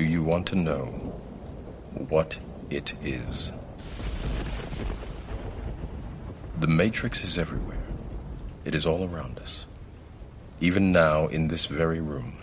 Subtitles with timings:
[0.00, 0.86] Do you want to know
[2.08, 2.38] what
[2.70, 3.52] it is?
[6.58, 7.84] The Matrix is everywhere.
[8.64, 9.66] It is all around us.
[10.58, 12.38] Even now, in this very room.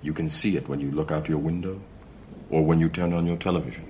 [0.00, 1.82] You can see it when you look out your window
[2.48, 3.84] or when you turn on your television.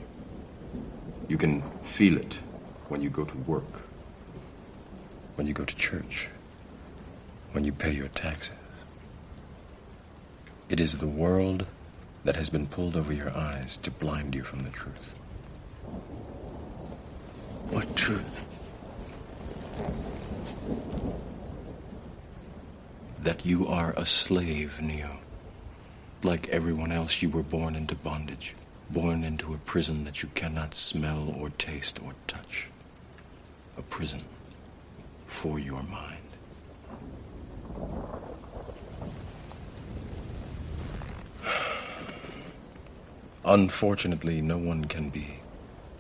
[1.28, 2.40] You can feel it
[2.88, 3.82] when you go to work,
[5.36, 6.28] when you go to church,
[7.52, 8.56] when you pay your taxes.
[10.68, 11.68] It is the world
[12.24, 15.14] that has been pulled over your eyes to blind you from the truth.
[17.70, 18.44] What truth?
[23.22, 25.18] That you are a slave, Neo.
[26.22, 28.54] Like everyone else, you were born into bondage,
[28.90, 32.68] born into a prison that you cannot smell or taste or touch.
[33.76, 34.20] A prison
[35.26, 36.23] for your mind.
[43.46, 45.38] Unfortunately, no one can be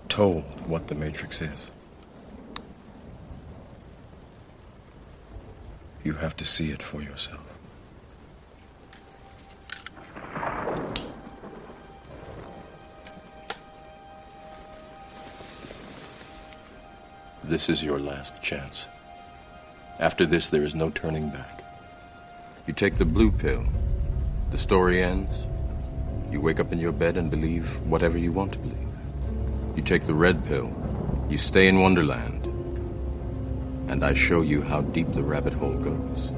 [0.08, 1.70] told what the Matrix is.
[6.02, 7.40] You have to see it for yourself.
[17.42, 18.88] This is your last chance.
[19.98, 21.62] After this, there is no turning back.
[22.66, 23.66] You take the blue pill,
[24.50, 25.36] the story ends.
[26.34, 28.88] You wake up in your bed and believe whatever you want to believe.
[29.76, 30.68] You take the red pill,
[31.30, 32.46] you stay in Wonderland,
[33.88, 36.30] and I show you how deep the rabbit hole goes.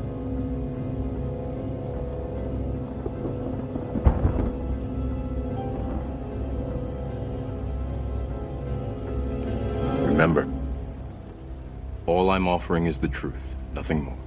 [10.06, 10.46] Remember,
[12.04, 14.25] all I'm offering is the truth, nothing more.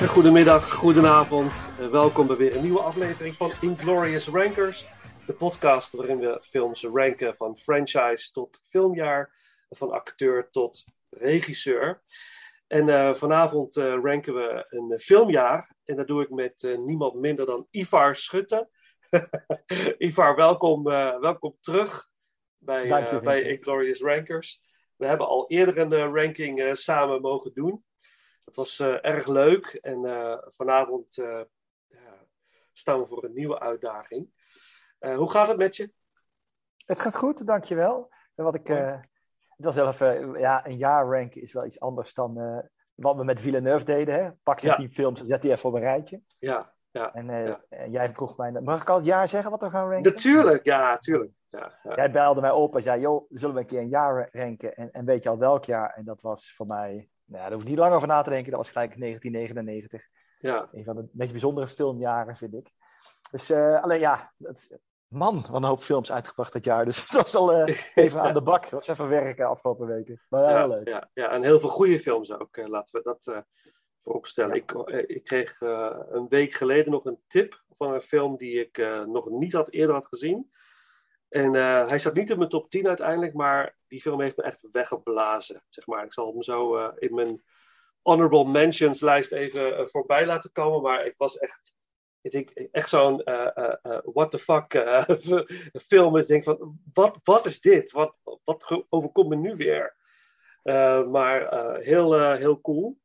[0.00, 1.70] Goedemorgen, goedemiddag, goedenavond.
[1.80, 4.86] Uh, welkom bij weer een nieuwe aflevering van Inglorious Rankers.
[5.26, 9.34] De podcast waarin we films ranken van franchise tot filmjaar,
[9.68, 12.02] van acteur tot regisseur.
[12.66, 15.74] En uh, vanavond uh, ranken we een filmjaar.
[15.84, 18.68] En dat doe ik met niemand minder dan Ivar Schutte.
[19.98, 20.82] Ivar, welkom,
[21.20, 22.10] welkom terug
[22.58, 24.62] bij, bij Inglorious Rankers.
[24.96, 27.84] We hebben al eerder een ranking samen mogen doen.
[28.50, 31.40] Het was uh, erg leuk en uh, vanavond uh,
[32.72, 34.28] staan we voor een nieuwe uitdaging.
[34.98, 35.92] hoe gaat het met je?
[36.86, 38.12] Het gaat goed, dankjewel.
[38.34, 39.98] En wat ik, het was zelf,
[40.38, 42.34] ja, een jaar ranken is wel iets anders dan
[42.94, 44.14] wat we met Villeneuve deden.
[44.14, 44.32] Hè?
[44.42, 44.74] Pak je ja.
[44.74, 46.22] tien films en zet die even op een rijtje.
[46.38, 47.64] Ja, ja, en, ja.
[47.68, 50.12] en jij vroeg mij, mag ik al het jaar zeggen wat we gaan ranken?
[50.12, 51.32] Natuurlijk, ja, tuurlijk.
[51.48, 51.94] Ja, ja.
[51.94, 54.74] Jij belde mij op en zei, joh, zullen we een keer een jaar ranken?
[54.74, 55.94] En, en weet je al welk jaar?
[55.94, 58.50] En dat was voor mij nou, daar hoef ik niet lang over na te denken.
[58.50, 60.08] Dat was gelijk 1999.
[60.38, 60.68] Ja.
[60.72, 62.70] Een van de meest bijzondere filmjaren, vind ik.
[63.30, 64.78] Dus uh, alleen ja, dat,
[65.08, 66.84] man, wat een hoop films uitgebracht dat jaar.
[66.84, 68.62] Dus het was al uh, even aan de bak.
[68.62, 70.20] Het was even werken afgelopen weken.
[70.28, 70.88] Maar ja, ja, leuk.
[70.88, 72.56] Ja, ja, en heel veel goede films ook.
[72.56, 73.38] Uh, laten we dat uh,
[74.00, 74.54] vooropstellen.
[74.54, 74.72] Ik,
[75.06, 79.52] ik kreeg een week geleden nog een tip van een film die ik nog niet
[79.52, 80.50] had eerder had gezien.
[81.30, 84.42] En uh, hij staat niet in mijn top 10 uiteindelijk, maar die film heeft me
[84.42, 85.62] echt weggeblazen.
[85.68, 86.04] Zeg maar.
[86.04, 87.42] Ik zal hem zo uh, in mijn
[88.02, 90.82] honorable mentions lijst even uh, voorbij laten komen.
[90.82, 91.72] Maar ik was echt,
[92.20, 93.22] ik denk, echt zo'n
[94.02, 94.72] what the fuck
[95.88, 96.16] film.
[96.16, 97.90] Ik denk van, wat, wat is dit?
[97.90, 99.96] Wat, wat overkomt me nu weer?
[101.10, 102.98] maar heel, heel cool.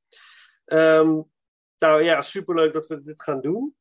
[0.65, 1.31] Um,
[1.77, 3.75] nou ja, superleuk dat we dit gaan doen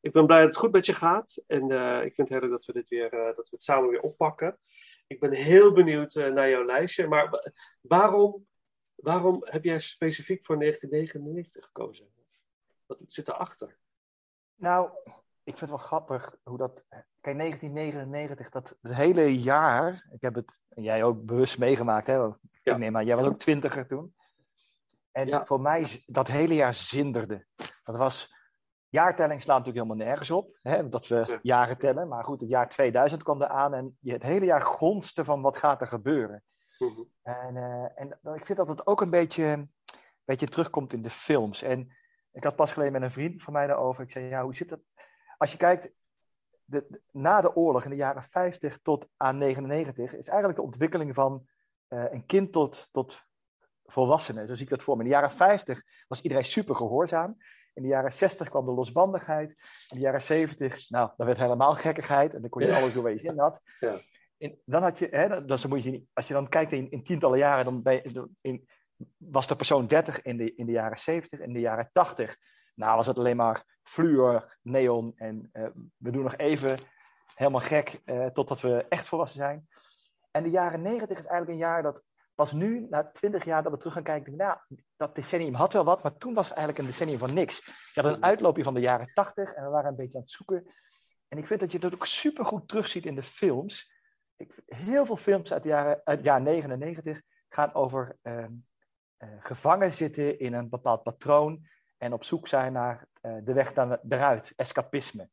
[0.00, 1.42] ik ben blij dat het goed met je gaat.
[1.46, 3.62] En uh, ik vind het heel leuk dat we, dit weer, uh, dat we het
[3.62, 4.58] samen weer oppakken.
[5.06, 7.08] Ik ben heel benieuwd uh, naar jouw lijstje.
[7.08, 8.46] Maar waarom,
[8.94, 12.06] waarom heb jij specifiek voor 1999 gekozen?
[12.86, 13.78] Wat zit erachter?
[14.54, 14.90] Nou,
[15.42, 16.84] ik vind het wel grappig hoe dat.
[17.20, 20.08] Kijk, 1999, dat het hele jaar.
[20.12, 22.14] Ik heb het, jij ook bewust meegemaakt, hè?
[22.14, 22.38] Ja.
[22.62, 24.14] Ik neem aan, jij was ook twintiger toen.
[25.12, 25.44] En ja.
[25.44, 27.46] voor mij, dat hele jaar zinderde.
[27.84, 28.34] Dat was
[28.90, 32.08] Jaartelling slaat natuurlijk helemaal nergens op, hè, dat we jaren tellen.
[32.08, 35.56] Maar goed, het jaar 2000 kwam eraan en je het hele jaar gonste van wat
[35.56, 36.42] gaat er gebeuren.
[36.78, 37.08] Mm-hmm.
[37.22, 39.70] En, uh, en ik vind dat het ook een beetje, een
[40.24, 41.62] beetje terugkomt in de films.
[41.62, 41.92] En
[42.32, 44.04] ik had pas geleden met een vriend van mij daarover.
[44.04, 44.80] Ik zei, ja, hoe zit dat?
[45.36, 45.92] Als je kijkt,
[46.64, 50.64] de, de, na de oorlog in de jaren 50 tot aan 99 is eigenlijk de
[50.64, 51.46] ontwikkeling van
[51.88, 53.24] uh, een kind tot, tot
[53.84, 54.46] volwassenen.
[54.46, 55.02] Zo zie ik dat voor me.
[55.02, 57.36] In de jaren 50 was iedereen super gehoorzaam.
[57.72, 59.50] In de jaren 60 kwam de losbandigheid.
[59.88, 62.34] In de jaren 70, nou, dan werd helemaal gekkigheid.
[62.34, 63.60] En dan kon je alles doen waar je zin had.
[63.80, 64.00] Ja.
[64.36, 67.04] In, dan had je, hè, dan, moet je zien, als je dan kijkt in, in
[67.04, 68.00] tientallen jaren, dan
[68.40, 68.68] in,
[69.16, 71.40] was de persoon 30 in de, in de jaren 70.
[71.40, 72.36] In de jaren 80,
[72.74, 75.12] nou was het alleen maar fluor, neon.
[75.16, 76.78] En uh, we doen nog even
[77.34, 79.68] helemaal gek uh, totdat we echt volwassen zijn.
[80.30, 82.02] En de jaren 90 is eigenlijk een jaar dat
[82.40, 84.58] pas nu, na twintig jaar, dat we terug gaan kijken, nou,
[84.96, 87.64] dat decennium had wel wat, maar toen was het eigenlijk een decennium van niks.
[87.92, 90.30] Je had een uitloopje van de jaren tachtig en we waren een beetje aan het
[90.30, 90.64] zoeken.
[91.28, 93.92] En ik vind dat je dat ook supergoed terugziet in de films.
[94.36, 98.48] Ik, heel veel films uit, de jaren, uit het jaar 99 gaan over uh, uh,
[99.40, 101.66] gevangen zitten in een bepaald patroon
[101.98, 105.28] en op zoek zijn naar uh, de weg dan, eruit, escapisme.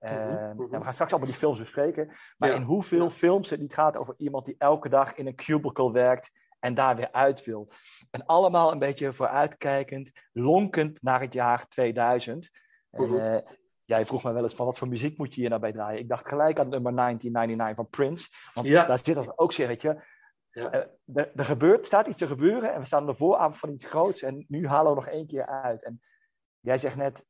[0.00, 0.70] Uh, mm -hmm.
[0.70, 2.06] we gaan straks allemaal die films bespreken.
[2.36, 2.54] Maar ja.
[2.54, 6.30] in hoeveel films het niet gaat over iemand die elke dag in een cubicle werkt
[6.58, 7.72] en daar weer uit wil.
[8.10, 12.50] En allemaal een beetje vooruitkijkend, lonkend naar het jaar 2000.
[12.90, 13.38] En, uh, uh,
[13.84, 16.00] jij vroeg me wel eens van wat voor muziek moet je hier nou bij draaien.
[16.00, 18.28] Ik dacht gelijk aan nummer 1999 van Prince.
[18.54, 18.84] Want ja.
[18.84, 20.02] daar zit dat ook weet je.
[20.50, 20.74] Ja.
[20.74, 20.80] Uh,
[21.14, 23.86] er, er gebeurt, staat iets te gebeuren en we staan aan de vooravond van iets
[23.86, 24.22] groots.
[24.22, 25.84] En nu halen we nog één keer uit.
[25.84, 26.02] En
[26.60, 27.26] jij zegt net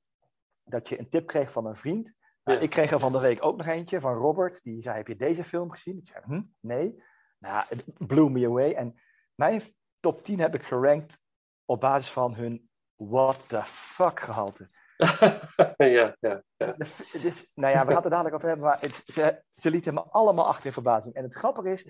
[0.65, 2.17] dat je een tip kreeg van een vriend.
[2.45, 4.63] Nou, ik kreeg er van de week ook nog eentje van Robert.
[4.63, 5.99] Die zei, heb je deze film gezien?
[5.99, 7.03] Ik zei, hm, nee.
[7.39, 8.73] Nou, it blew me away.
[8.73, 8.95] En
[9.39, 9.63] mijn
[10.01, 11.19] top 10 heb ik gerankt
[11.65, 14.69] op basis van hun what the fuck gehalte.
[15.77, 16.75] ja, ja, ja.
[17.23, 19.95] Dus, nou ja, we gaan het er dadelijk over hebben, maar het, ze, ze lieten
[19.95, 21.15] me allemaal achter in verbazing.
[21.15, 21.87] En het grappige is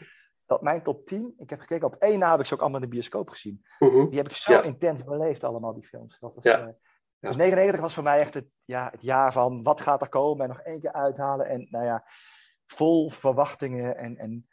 [0.46, 2.80] dat mijn top 10, ik heb gekeken op één na heb ik ze ook allemaal
[2.80, 3.66] in de bioscoop gezien.
[3.78, 4.08] Uh -huh.
[4.08, 4.62] Die heb ik zo ja.
[4.62, 6.18] intens beleefd, allemaal die films.
[6.18, 6.60] Dat was, Ja.
[6.60, 6.68] uh,
[7.20, 10.42] dus 99 was voor mij echt het, ja, het jaar van wat gaat er komen
[10.42, 11.46] en nog één keer uithalen.
[11.46, 12.04] En nou ja,
[12.66, 14.47] vol verwachtingen en, en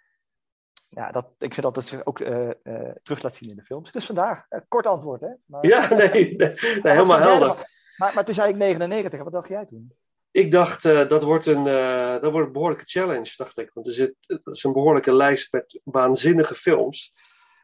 [0.95, 3.63] ja, dat, ik vind dat het zich ook uh, uh, terug laat zien in de
[3.63, 3.91] films.
[3.91, 5.29] Dus vandaar, uh, kort antwoord, hè?
[5.45, 7.73] Maar, ja, nee, nee, nee helemaal helder.
[7.97, 9.93] Maar, maar toen zei ik 99, wat dacht jij toen?
[10.31, 11.63] Ik dacht, dat, wordt een,
[12.21, 13.71] dat wordt een behoorlijke challenge, dacht ik.
[13.73, 17.13] Want er zit, het is een behoorlijke lijst met waanzinnige films.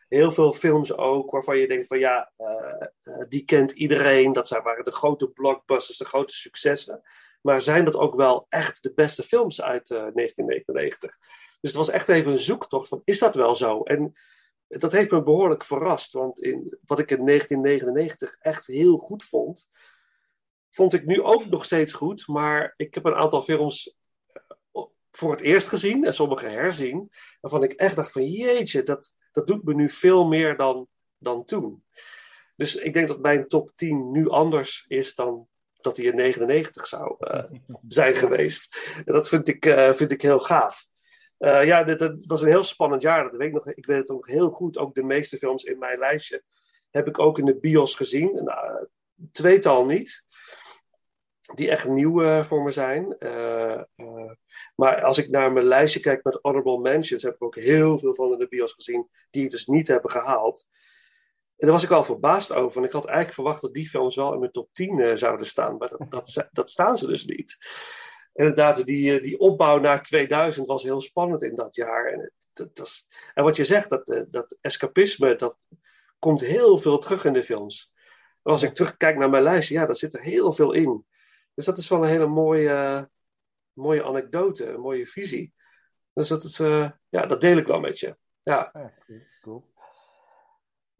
[0.07, 4.33] heel veel films ook waarvan je denkt van ja, eh, eh, die kent iedereen.
[4.33, 7.01] Dat zijn, waren de grote blockbusters, de grote successen.
[7.41, 11.17] Maar zijn dat ook wel echt de beste films uit 1999?
[11.61, 13.83] Dus het was echt even een zoektocht van is dat wel zo?
[13.83, 14.13] En
[14.67, 16.13] dat heeft me behoorlijk verrast.
[16.13, 19.69] Want in, wat ik in 1999 echt heel goed vond,
[20.69, 22.27] vond ik nu ook nog steeds goed.
[22.27, 23.95] Maar ik heb een aantal films
[25.11, 27.11] voor het eerst gezien en sommige herzien.
[27.41, 30.87] Waarvan ik echt dacht van jeetje, dat, dat doet me nu veel meer dan,
[31.17, 31.83] dan toen.
[32.55, 35.47] Dus ik denk dat mijn top 10 nu anders is dan
[35.81, 37.43] dat hij in 99 zou uh,
[37.87, 38.91] zijn geweest.
[39.05, 40.85] En dat vind ik, uh, vind ik heel gaaf.
[41.41, 43.23] Uh, ja, dit, het was een heel spannend jaar.
[43.23, 44.77] Dat weet ik, nog, ik weet het nog heel goed.
[44.77, 46.43] Ook de meeste films in mijn lijstje
[46.89, 48.43] heb ik ook in de bios gezien.
[48.43, 48.87] Nou,
[49.31, 50.25] tweetal niet
[51.55, 53.15] die echt nieuw uh, voor me zijn.
[53.19, 53.81] Uh,
[54.75, 58.13] maar als ik naar mijn lijstje kijk met honorable mentions, heb ik ook heel veel
[58.13, 60.67] van in de bios gezien die het dus niet hebben gehaald.
[61.57, 62.77] En daar was ik wel verbaasd over.
[62.77, 65.77] En ik had eigenlijk verwacht dat die films wel in mijn top 10 zouden staan.
[65.77, 67.57] Maar dat, dat, dat, staan ze dus niet.
[68.33, 72.05] Inderdaad, die, die opbouw naar 2000 was heel spannend in dat jaar.
[72.05, 75.57] En, dat, dat en wat je zegt, dat, dat escapisme, dat
[76.19, 77.93] komt heel veel terug in de films.
[78.41, 81.05] Als ik terugkijk naar mijn lijstje, ja, daar zit er heel veel in.
[81.53, 83.09] Dus dat is wel een hele mooie,
[83.73, 85.53] mooie anekdote, een mooie visie.
[86.13, 88.17] Dus dat, is, uh, ja, dat deel ik wel met je.
[88.41, 88.71] Ja
[89.41, 89.70] cool.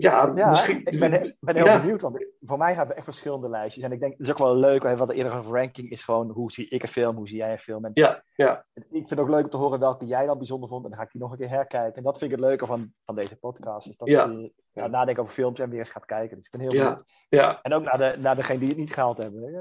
[0.01, 0.85] Ja, ja, misschien...
[0.85, 1.79] ik ben, ben heel ja.
[1.79, 3.83] benieuwd, want voor mij hebben we echt verschillende lijstjes.
[3.83, 6.51] En ik denk, het is ook wel leuk, wat de eerdere ranking is gewoon, hoe
[6.51, 7.85] zie ik een film, hoe zie jij een film?
[7.85, 8.65] En ja, ja.
[8.73, 10.83] Ik vind het ook leuk om te horen welke jij dan bijzonder vond.
[10.83, 11.95] En dan ga ik die nog een keer herkijken.
[11.95, 13.87] En dat vind ik het leuke van, van deze podcast.
[13.87, 14.25] Is dat ja.
[14.25, 16.37] je ja, nadenken over films en weer eens gaat kijken.
[16.37, 16.83] Dus ik ben heel ja.
[16.83, 17.05] benieuwd.
[17.29, 17.59] Ja.
[17.61, 19.51] En ook naar, de, naar degene die het niet gehaald hebben.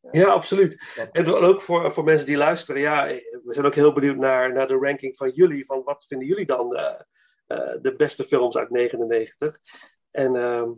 [0.00, 1.08] Ja, ja absoluut.
[1.12, 3.04] En ook voor, voor mensen die luisteren, ja,
[3.44, 5.66] we zijn ook heel benieuwd naar, naar de ranking van jullie.
[5.66, 7.15] Van wat vinden jullie dan de, uh,
[7.80, 9.58] de beste films uit 99?
[10.10, 10.68] En uh,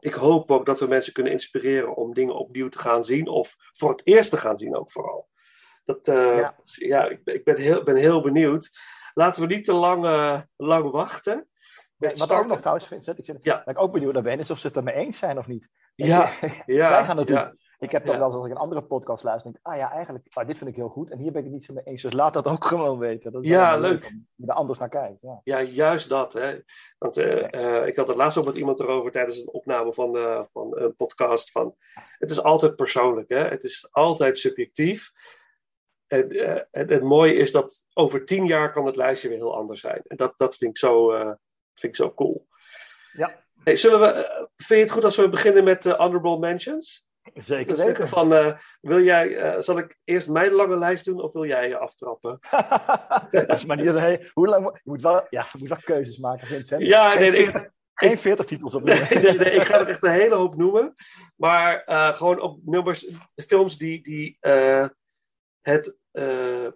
[0.00, 3.28] ik hoop ook dat we mensen kunnen inspireren om dingen opnieuw te gaan zien.
[3.28, 5.28] Of voor het eerst te gaan zien ook vooral.
[5.84, 6.54] Dat, uh, ja.
[6.64, 8.70] ja, ik, ik ben, heel, ben heel benieuwd.
[9.14, 11.48] Laten we niet te lang, uh, lang wachten.
[11.96, 13.66] Nee, wat ook nog trouwens ik ja.
[13.66, 15.68] ik ook benieuwd naar ben, is of ze het ermee eens zijn of niet.
[15.94, 16.32] Ja,
[16.66, 17.58] ja, Wij gaan het doen.
[17.80, 19.92] Ik heb dan wel eens als ik een andere podcast luister, denk ik, ah ja,
[19.92, 21.10] eigenlijk, ah, dit vind ik heel goed.
[21.10, 22.02] En hier ben ik het niet zo mee eens.
[22.02, 23.32] Dus laat dat ook gewoon weten.
[23.32, 23.90] Dat is ja, leuk.
[23.90, 25.20] leuk je er anders naar kijkt.
[25.20, 26.32] Ja, ja juist dat.
[26.32, 26.58] Hè.
[26.98, 30.16] Want uh, uh, ik had het laatst ook met iemand erover tijdens een opname van,
[30.16, 31.50] uh, van een podcast.
[31.50, 31.76] Van,
[32.18, 33.28] het is altijd persoonlijk.
[33.28, 33.48] Hè.
[33.48, 35.12] Het is altijd subjectief.
[36.06, 36.28] En,
[36.70, 40.02] en het mooie is dat over tien jaar kan het lijstje weer heel anders zijn.
[40.06, 41.08] En dat, dat vind, ik zo,
[41.74, 42.46] vind ik zo cool.
[43.12, 43.44] Ja.
[43.62, 47.08] Hey, zullen we, vind je het goed als we beginnen met de honorable mentions?
[47.34, 48.08] Zeker.
[48.08, 51.68] Van, uh, wil jij, uh, zal ik eerst mijn lange lijst doen of wil jij
[51.68, 52.38] je aftrappen?
[53.30, 56.18] dat is maar niet hey, hoe lang, je moet wel, ja, je moet wel keuzes
[56.18, 56.82] maken, Vincent.
[56.82, 60.04] Ja, nee, nee, ik, geen 40 titels op nee, nee, nee, ik ga het echt
[60.04, 60.94] een hele hoop noemen.
[61.36, 63.06] Maar uh, gewoon op nummers,
[63.46, 64.38] films die, die
[65.60, 65.98] het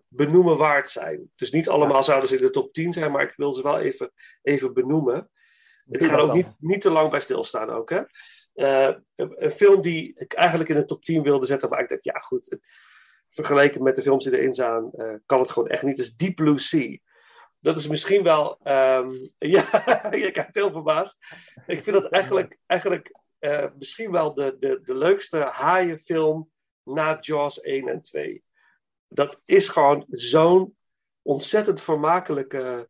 [0.08, 1.30] benoemen waard zijn.
[1.36, 2.02] Dus niet allemaal ja.
[2.02, 5.30] zouden ze in de top 10 zijn, maar ik wil ze wel even, even benoemen.
[5.90, 8.00] Ik ga er ook niet, niet te lang bij stilstaan ook, hè.
[8.54, 12.04] Uh, een film die ik eigenlijk in de top 10 wilde zetten, maar ik dacht,
[12.04, 12.58] ja goed,
[13.28, 15.96] vergeleken met de films die erin staan, uh, kan het gewoon echt niet.
[15.96, 16.98] Dus Deep Blue Sea.
[17.60, 19.64] Dat is misschien wel, um, ja,
[20.10, 21.24] je kijkt heel verbaasd.
[21.66, 26.50] Ik vind dat eigenlijk, eigenlijk uh, misschien wel de, de, de leukste haaienfilm
[26.82, 28.44] na Jaws 1 en 2.
[29.08, 30.76] Dat is gewoon zo'n
[31.22, 32.88] ontzettend vermakelijke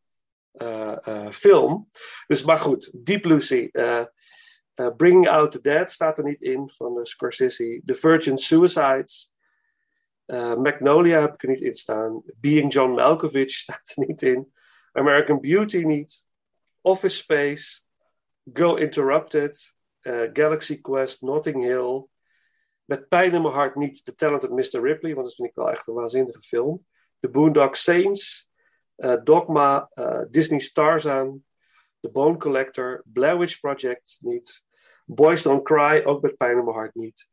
[1.31, 1.89] film.
[2.27, 3.69] Dus maar goed, Deep Blue Sea.
[4.81, 7.83] Uh, Bringing Out the Dead staat er niet in van uh, Scorsese.
[7.85, 9.33] The Virgin Suicides.
[10.27, 12.23] Uh, Magnolia heb ik er niet in staan.
[12.37, 14.53] Being John Malkovich staat er niet in.
[14.93, 16.25] American Beauty niet.
[16.81, 17.83] Office Space.
[18.53, 19.73] Girl Interrupted.
[20.33, 21.23] Galaxy Quest.
[21.23, 22.07] Notting Hill.
[22.85, 24.83] Met pijn in mijn hart niet The Talented Mr.
[24.83, 26.87] Ripley, want dat vind ik wel echt een waanzinnige film.
[27.21, 28.51] The Boondock Saints.
[29.23, 29.91] Dogma.
[30.31, 31.45] Disney's Tarzan.
[32.05, 34.63] The Bone Collector, Blair Witch Project niet.
[35.07, 37.29] Boys Don't Cry, ook met pijn in mijn hart niet.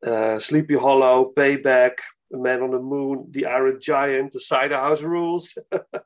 [0.00, 5.62] Uh, Sleepy Hollow, Payback, Man on the Moon, The Iron Giant, The Cider House Rules.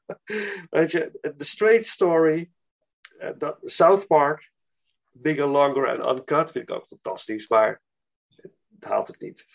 [0.70, 2.50] Weet je, The Straight Story,
[3.20, 4.50] uh, South Park,
[5.12, 7.82] Bigger, Longer and Uncut vind ik ook fantastisch, maar
[8.36, 9.46] het haalt het niet.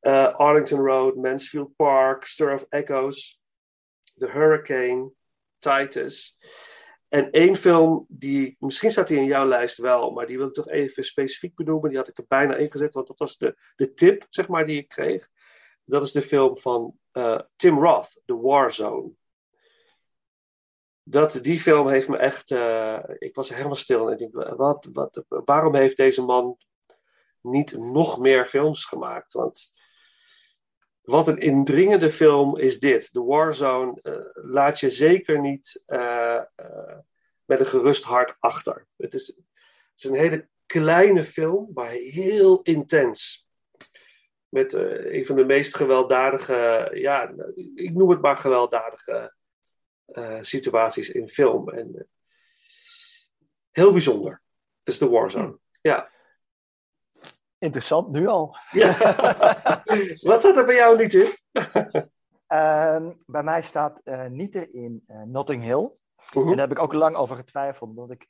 [0.00, 3.40] Uh, Arlington Road, Mansfield Park, Stir of Echoes,
[4.16, 5.10] The Hurricane,
[5.58, 6.38] Titus.
[7.14, 10.52] En één film, die, misschien staat die in jouw lijst wel, maar die wil ik
[10.52, 11.88] toch even specifiek benoemen.
[11.88, 14.78] Die had ik er bijna ingezet, want dat was de, de tip, zeg maar, die
[14.78, 15.28] ik kreeg.
[15.84, 19.10] Dat is de film van uh, Tim Roth, The War Zone.
[21.02, 22.50] dat, die film heeft me echt.
[22.50, 26.58] eh, ik was helemaal stil en ik wat, wat, waarom heeft deze man
[27.40, 29.32] niet nog meer films gemaakt?
[29.32, 29.72] Want
[31.04, 33.12] wat een indringende film is dit.
[33.12, 36.98] The Warzone eh, laat je zeker niet eh, eh,
[37.44, 38.86] met een gerust hart achter.
[38.96, 43.46] Het is, het is een hele kleine film, maar heel intens.
[44.48, 47.34] Met een van de meest gewelddadige, ja,
[47.74, 49.34] ik noem het maar gewelddadige
[50.40, 51.68] situaties in film.
[51.68, 52.08] En,
[53.70, 54.42] heel bijzonder.
[54.78, 55.58] Het is The Warzone.
[55.80, 56.10] Ja.
[57.64, 58.56] Interessant, nu al.
[58.70, 58.86] ja.
[60.30, 61.36] Wat staat er bij jou niet in?
[62.46, 65.90] Ehm, bij mij staat eh niet in eh, Notting Hill.
[66.34, 67.90] En daar heb ik ook lang over getwijfeld.
[67.90, 68.28] Omdat ik,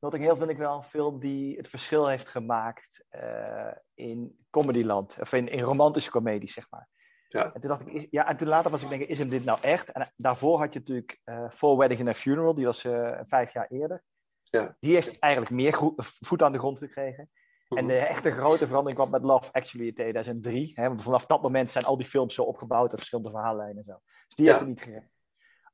[0.00, 5.16] Notting Hill vind ik wel een film die het verschil heeft gemaakt eh, in comedyland.
[5.20, 6.88] Of in, in romantische comedies, zeg maar.
[7.28, 7.52] Ja.
[7.54, 9.58] En toen dacht ik, ja, en toen later was ik denken, is hem dit nou
[9.62, 9.92] echt?
[9.92, 12.80] En daarvoor had je natuurlijk eh Four Weddings and a Funeral, die was
[13.22, 14.02] vijf jaar eerder.
[14.42, 14.76] Ja.
[14.80, 17.30] Die heeft eigenlijk meer voet aan de grond gekregen.
[17.68, 17.86] En Mhm.
[17.86, 20.72] de echte grote verandering kwam met Love Actually in 2003.
[20.74, 23.82] Hè, want vanaf dat moment zijn al die films zo opgebouwd en verschillende verhaallijnen en
[23.84, 24.00] zo.
[24.26, 24.50] Dus die Ja.
[24.52, 25.10] heeft het niet gered.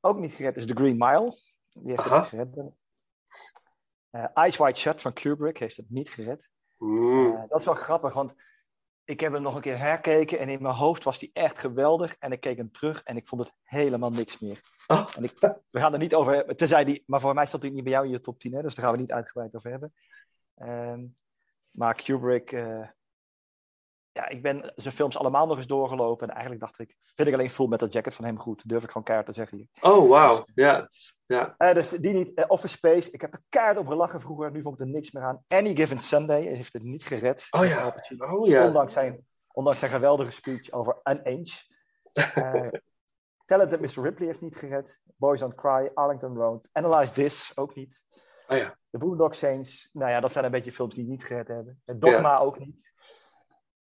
[0.01, 1.37] Ook niet gered is The Green Mile.
[1.73, 2.15] Die heeft Aha.
[2.23, 2.71] het niet gered.
[4.09, 6.49] Eh Eyes Wide Shut van Kubrick heeft het niet gered.
[6.77, 7.35] Mm.
[7.35, 8.33] Eh, dat is wel grappig, want
[9.03, 12.15] ik heb hem nog een keer herkeken en in mijn hoofd was die echt geweldig.
[12.19, 14.61] En ik keek hem terug en ik vond het helemaal niks meer.
[14.87, 15.07] Oh.
[15.17, 15.31] En ik,
[15.69, 17.91] we gaan er niet over hebben, tenzij die, maar voor mij stond hij niet bij
[17.93, 19.93] jou in je top 10, hè, dus daar gaan we niet uitgebreid over hebben.
[20.55, 21.05] Ehm,
[21.73, 22.87] maar Kubrick, eh,
[24.11, 27.33] ja, ik ben zijn films allemaal nog eens doorgelopen en eigenlijk dacht ik, vind ik
[27.33, 29.67] alleen Full Metal Jacket van hem goed, durf ik gewoon keihard te zeggen hier.
[29.91, 30.45] Oh, wauw.
[30.53, 30.89] Ja.
[31.25, 31.55] ja.
[31.57, 32.33] Eh, dus die niet.
[32.33, 35.11] Eh, Office Space, ik heb er keihard op gelachen vroeger, nu vond ik er niks
[35.11, 35.43] meer aan.
[35.47, 37.47] Any Given Sunday heeft het niet gered.
[37.49, 37.95] Oh ja.
[38.17, 38.65] Oh ja.
[38.65, 41.51] Ondanks, zijn, ondanks zijn geweldige speech over An Inch.
[42.33, 42.67] Eh
[43.45, 44.03] Talented Mr.
[44.03, 44.99] Ripley heeft niet gered.
[45.17, 46.69] Boys Don't Cry, Arlington Road.
[46.71, 48.03] Analyze This, ook niet.
[48.53, 48.77] Oh ja.
[48.89, 51.81] The Boondock Saints, nou ja, dat zijn een beetje films die niet gered hebben.
[51.85, 52.93] Eh, Dogma ook niet.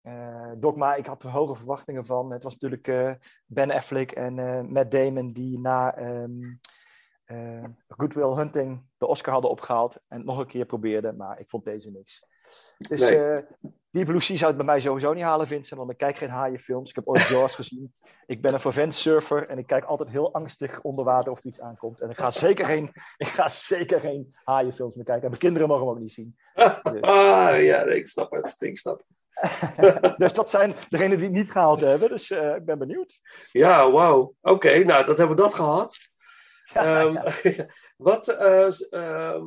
[0.01, 2.33] Eh, Dogma, ik had er hoge verwachtingen van.
[2.33, 3.13] Het was natuurlijk eh,
[3.47, 6.55] Ben Affleck en eh, Matt Damon die na ehm
[7.25, 11.41] eh, Good Will Hunting de Oscar hadden opgehaald en het nog een keer probeerden, maar
[11.41, 12.27] ik vond deze niks.
[12.79, 13.25] Dus Nee.
[13.25, 13.43] eh
[13.91, 16.29] die Blue Sea zou het bij mij sowieso niet halen, Vincent, want ik kijk geen
[16.31, 16.89] haaienfilms.
[16.91, 17.95] Ik heb ooit Jaws gezien.
[18.27, 21.47] Ik ben een vervent surfer en ik kijk altijd heel angstig onder water of er
[21.47, 22.01] iets aankomt.
[22.01, 25.23] En ik ga zeker geen, ik ga zeker geen haaienfilms meer kijken.
[25.23, 26.37] En mijn kinderen mogen hem ook niet zien.
[27.01, 28.57] Ah, ja, ik snap het.
[28.59, 29.21] Ik snap het.
[30.19, 32.09] dus dat zijn degenen die het niet gehaald hebben.
[32.09, 33.21] Dus eh, ik ben benieuwd.
[33.51, 34.35] Ja, wauw.
[34.41, 35.97] Oké, nou, dat hebben we dat gehad.
[36.73, 37.27] Ja, Ehm,
[37.97, 39.45] wat, eh, ehm,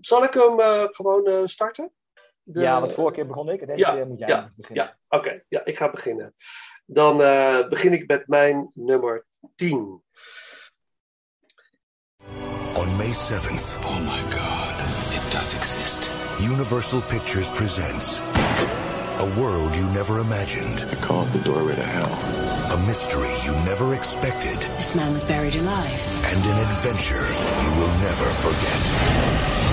[0.00, 0.58] zal ik hem
[0.92, 1.92] gewoon starten?
[2.48, 4.84] De- Ja, want vorige keer begon ik en deze Ja, keer moet jij ja, beginnen.
[4.84, 5.42] Ja, oké.
[5.48, 6.34] Ja, ik ga beginnen.
[6.86, 10.02] Dan eh, begin ik met mijn nummer 10.
[12.74, 14.74] On May 7th, Oh my god,
[15.16, 16.10] it does exist.
[16.50, 18.20] Universal Pictures presents
[19.18, 22.12] A World You Never Imagined, I call it the doorway to hell.
[22.74, 26.00] a mystery you never expected, This man was buried alive.
[26.30, 27.26] and an adventure
[27.62, 29.65] you will never forget.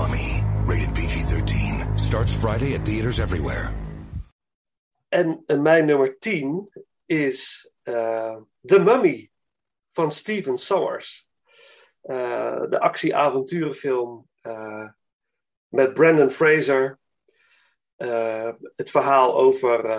[0.00, 3.70] Mummy, rated PG 13, starts Friday at theaters everywhere.
[5.08, 6.70] En mijn nummer 10
[7.06, 9.30] is eh The Mummy
[9.92, 11.28] van Steven Sommers.
[12.00, 14.88] Eh, de actie-avonturenfilm eh,
[15.68, 16.98] met Brandon Fraser.
[18.76, 19.90] Het verhaal over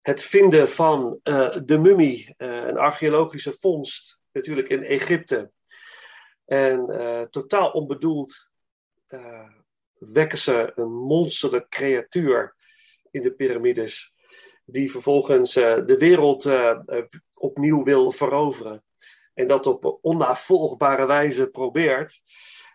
[0.00, 1.20] het vinden van
[1.64, 5.50] de mummie, een archeologische vondst, natuurlijk in Egypte.
[6.50, 8.48] En eh, totaal onbedoeld
[9.06, 9.48] eh,
[9.98, 12.56] wekken ze een monsterlijke creatuur
[13.10, 14.14] in de piramides,
[14.64, 16.50] die vervolgens eh, de wereld
[17.34, 18.84] opnieuw wil veroveren.
[19.34, 22.22] En dat op onnavolgbare wijze probeert.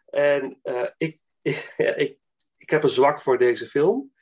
[0.06, 0.60] En
[0.98, 2.18] ik, ik,
[2.58, 4.14] ik, heb een zwak voor deze film.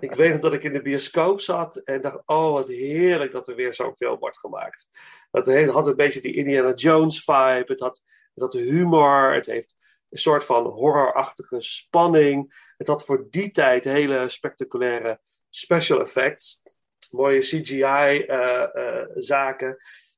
[0.00, 3.48] Ik weet nog dat ik in de bioscoop zat en dacht: Oh, wat heerlijk dat
[3.48, 4.88] er weer zo'n film wordt gemaakt.
[5.30, 7.64] He- had een beetje die Indiana Jones vibe.
[7.66, 8.02] Het had,
[8.40, 9.34] het had humor.
[9.34, 9.76] Het heeft
[10.08, 12.66] een soort van horrorachtige spanning.
[12.76, 15.20] Het had voor die tijd hele spectaculaire
[15.50, 16.62] special effects.
[17.10, 18.26] Mooie CGI-zaken.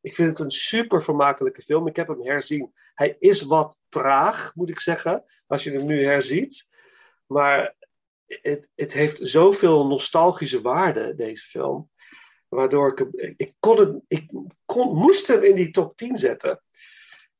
[0.00, 1.86] ik vind het een super vermakelijke film.
[1.86, 2.72] Ik heb hem herzien.
[2.94, 6.68] Hij is wat traag, moet ik zeggen, als je hem nu herziet.
[7.26, 7.74] Maar
[8.26, 11.90] het, het heeft zoveel nostalgische waarde, deze film.
[12.48, 13.06] Waardoor ik.
[13.36, 14.30] Ik, kon ik
[14.64, 16.62] kon, moest hem in die top 10 zetten.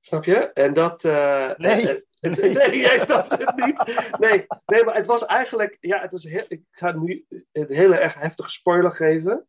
[0.01, 0.37] Snap je?
[0.53, 1.05] En dat.
[1.05, 1.89] eh, Nee.
[1.89, 1.99] eh,
[2.31, 4.09] Nee, jij snapt het niet.
[4.19, 5.77] Nee, nee, maar het was eigenlijk.
[5.81, 9.49] Ja, het is heel, ik ga nu een hele erg heftige spoiler geven.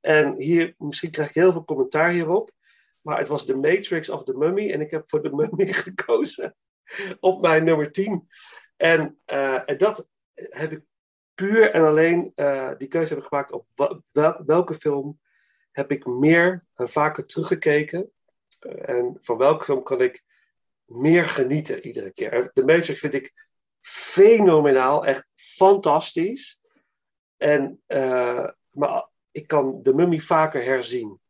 [0.00, 2.50] En hier, misschien krijg ik heel veel commentaar hierop.
[3.00, 4.70] Maar het was The Matrix of the Mummy.
[4.72, 6.56] En ik heb voor de Mummy gekozen.
[7.20, 8.28] Op mijn nummer 10.
[8.76, 10.80] En, eh, en dat heb ik
[11.34, 12.32] puur en alleen.
[12.34, 13.66] eh, die keuze heb ik gemaakt op
[14.46, 15.20] welke film
[15.72, 18.12] heb ik meer en vaker teruggekeken.
[18.64, 20.22] En van welke film kan ik
[20.84, 22.50] meer genieten iedere keer.
[22.52, 23.32] De Matrix vind ik
[23.80, 26.58] fenomenaal, echt fantastisch.
[27.36, 31.20] En, eh, maar ik kan de mummy vaker herzien.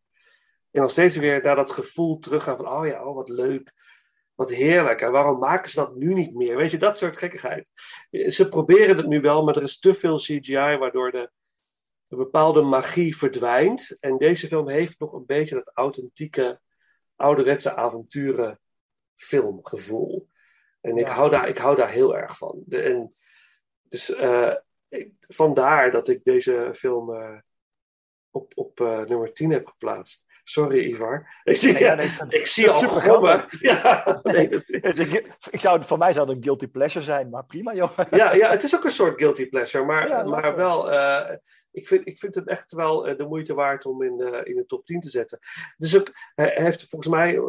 [0.70, 3.72] En dan steeds weer naar dat gevoel teruggaan van, oh ja, oh wat leuk,
[4.34, 5.00] wat heerlijk.
[5.00, 6.56] En waarom maken ze dat nu niet meer?
[6.56, 7.70] Weet je, dat soort gekkigheid.
[8.10, 11.30] Ze proberen het nu wel, maar er is te veel CGI, waardoor de,
[12.08, 13.96] een bepaalde magie verdwijnt.
[14.00, 16.60] En deze film heeft nog een beetje dat authentieke,
[17.16, 18.60] ouderwetse avonturen
[19.16, 20.28] filmgevoel.
[20.80, 22.62] En ik, hou daar, ik hou daar heel erg van.
[22.66, 23.14] De, en,
[23.88, 24.08] dus
[24.88, 27.38] ik- vandaar dat ik deze film eh,
[28.30, 30.30] op, op eh, nummer 10 heb geplaatst.
[30.44, 31.26] Sorry, Ivar.
[31.44, 33.46] Ik zie, Nee, ja, nee, dat- ik zie al super.
[33.60, 34.68] Ja, nee, dat-
[35.50, 37.98] Ik zou, voor mij zou het een guilty pleasure zijn, maar prima joh.
[38.10, 40.90] ja, ja, het is ook een soort guilty pleasure, maar, maar wel,
[41.72, 44.56] ik, vind, ik vind het echt wel eh, de moeite waard om in, de in
[44.56, 45.38] de top 10 te zetten.
[45.76, 47.42] Is ook, hij heeft volgens mij eh,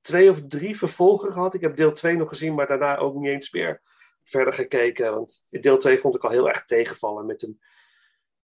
[0.00, 1.54] twee of drie vervolgen gehad.
[1.54, 3.82] Ik heb deel 2 nog gezien, maar daarna ook niet eens meer
[4.24, 5.14] verder gekeken.
[5.14, 7.60] Want deel 2 vond ik al heel erg tegenvallen met een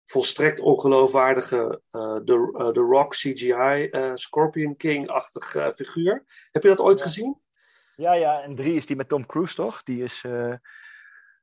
[0.05, 6.23] volstrekt ongeloofwaardige eh The, eh, The Rock CGI eh, Scorpion King-achtig eh, figuur.
[6.51, 7.05] Heb je dat ooit Ja.
[7.05, 7.41] gezien?
[7.95, 9.83] Ja, ja, en drie is die met Tom Cruise toch?
[9.83, 10.53] Die is eh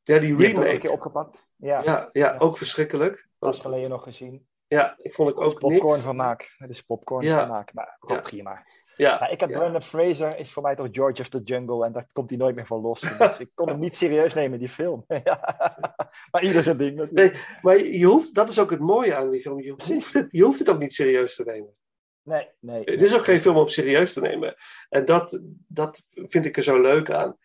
[0.08, 0.78] Ja, die die ook een remake.
[0.78, 1.46] keer opgepakt.
[1.56, 3.28] Ja, Ja, ja, ook verschrikkelijk.
[3.38, 4.46] pas geleden nog gezien.
[4.66, 6.00] Ja, ik vond is ook popcorn niks.
[6.02, 6.54] vermaak.
[6.58, 7.38] Het is popcorn Ja.
[7.38, 8.20] vermaak, maar Ja.
[8.20, 8.64] prima.
[8.96, 9.80] Ja, Maar ik heb ja.
[9.80, 12.66] Fraser, is voor mij toch George of the Jungle en daar komt hij nooit meer
[12.66, 13.00] van los.
[13.00, 15.04] Dus ik kon hem niet serieus nemen, die film.
[16.30, 17.32] Maar ieder zijn ding natuurlijk.
[17.34, 19.60] Nee, maar je hoeft, dat is ook het mooie aan die film.
[19.62, 21.74] Je hoeft het, je hoeft het ook niet serieus te nemen.
[22.22, 22.82] Nee, nee.
[22.84, 24.54] Het is ook geen film om serieus te nemen.
[24.88, 27.36] En dat, dat vind ik er zo leuk aan.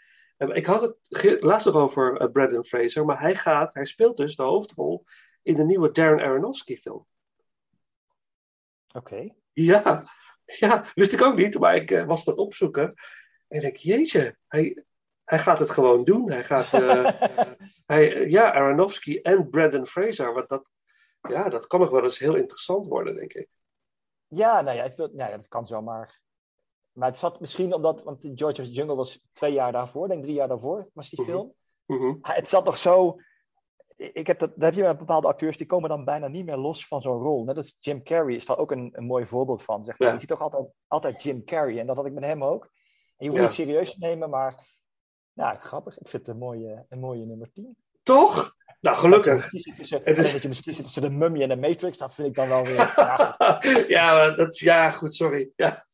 [0.51, 4.43] Ik had het laatst nog over Brendan Fraser, maar hij gaat, hij speelt dus de
[4.43, 5.05] hoofdrol
[5.41, 7.07] in de nieuwe Darren Aronofsky film.
[8.95, 9.33] Oké.
[9.53, 10.11] Ja,
[10.45, 12.83] ja, wist ik ook niet, maar ik eh, was dat opzoeken.
[13.47, 14.83] En ik denk, jeetje, hij,
[15.23, 16.31] hij gaat het gewoon doen.
[16.31, 17.19] Hij gaat, eh,
[17.91, 20.71] hij, ja, Aronofsky en Brendan Fraser, want dat,
[21.21, 23.47] ja, dat kan nog wel eens heel interessant worden, denk ik.
[24.27, 26.21] Ja, nou ja, het, nou ja, dat kan zomaar.
[26.93, 30.23] Maar het zat misschien omdat, want George of the Jungle was twee jaar daarvoor, denk
[30.23, 31.29] drie jaar daarvoor, was die Mhm.
[31.31, 31.53] film.
[31.85, 32.15] Mhm.
[32.21, 33.15] Ah, Het zat nog zo.
[33.95, 36.57] Ik heb dat, dat heb je met bepaalde acteurs, die komen dan bijna niet meer
[36.57, 37.43] los van zo'n rol.
[37.43, 39.85] Net als Jim Carrey is daar ook een, een mooi voorbeeld van.
[39.85, 40.07] Zeg maar.
[40.07, 40.13] Ja.
[40.13, 42.63] Je ziet toch altijd, altijd Jim Carrey en dat had ik met hem ook.
[43.17, 43.47] En je hoeft Ja.
[43.47, 44.67] niet serieus te nemen, maar
[45.33, 45.99] nou, grappig.
[45.99, 47.77] Ik vind het een mooie, een mooie nummer 10.
[48.03, 48.55] Toch?
[48.83, 49.49] Nou, gelukkig.
[49.49, 52.27] Tussen, Het is- Dat je misschien zit tussen de Mummy en de Matrix, dat vind
[52.27, 52.75] ik dan wel weer...
[52.95, 53.35] Ja,
[53.87, 55.49] ja, dat, ja, goed, sorry.
[55.55, 55.85] Ja.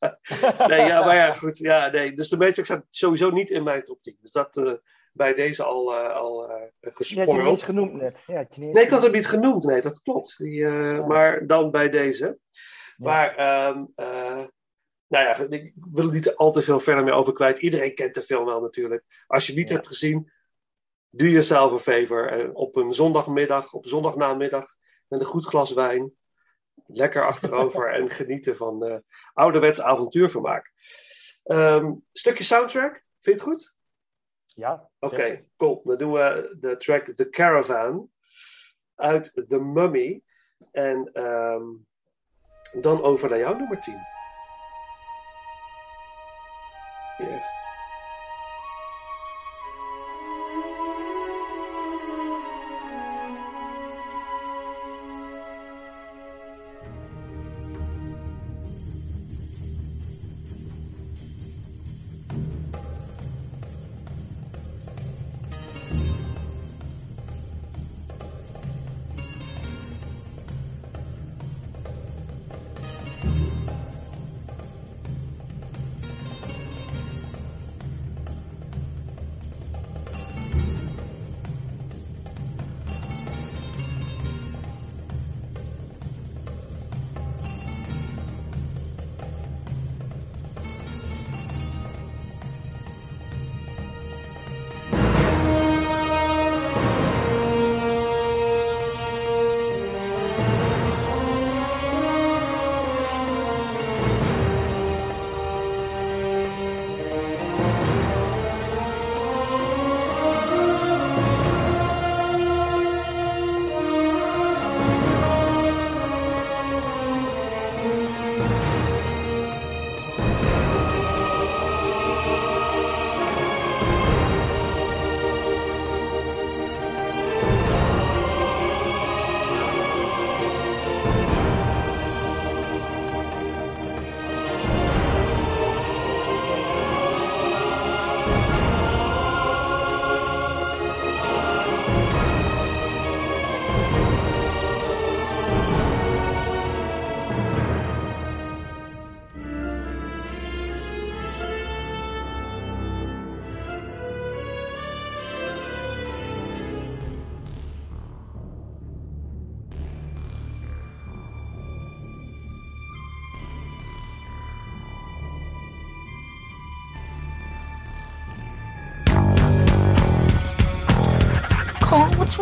[0.68, 1.58] Nee, ja, maar ja, goed.
[1.58, 2.14] Ja, nee.
[2.14, 4.18] Dus de Matrix staat sowieso niet in mijn top 10.
[4.22, 4.74] Dus dat eh,
[5.14, 8.24] bij deze al, eh al eh je had je niet genoemd net.
[8.28, 9.64] Ja, niet Nee, ik had hem niet genoemd.
[9.64, 10.38] Nee, dat klopt.
[10.38, 12.38] Die, eh, Maar dan bij deze.
[12.98, 13.76] Maar, eh,
[15.08, 17.60] nou ja, ik wil er niet al te veel verder meer over kwijt.
[17.60, 19.04] Iedereen kent de film wel natuurlijk.
[19.28, 19.76] Als je het niet Ja.
[19.76, 20.32] hebt gezien,
[21.10, 22.32] doe jezelf een favor.
[22.32, 24.66] Eh, op een zondagmiddag, op zondagnamiddag,
[25.08, 26.14] met een goed glas wijn.
[26.86, 28.98] Lekker achterover en genieten van eh
[29.34, 30.72] ouderwets avontuurvermaak.
[31.44, 33.74] Ehm stukje soundtrack, vind je het goed?
[34.46, 35.82] Ja, Oké, cool.
[35.84, 38.10] Dan doen we de track The Caravan
[38.96, 40.24] uit The Mummy.
[40.72, 41.64] En ehm,
[42.82, 43.94] dan over naar jouw nummer 10.
[47.18, 47.46] Yes.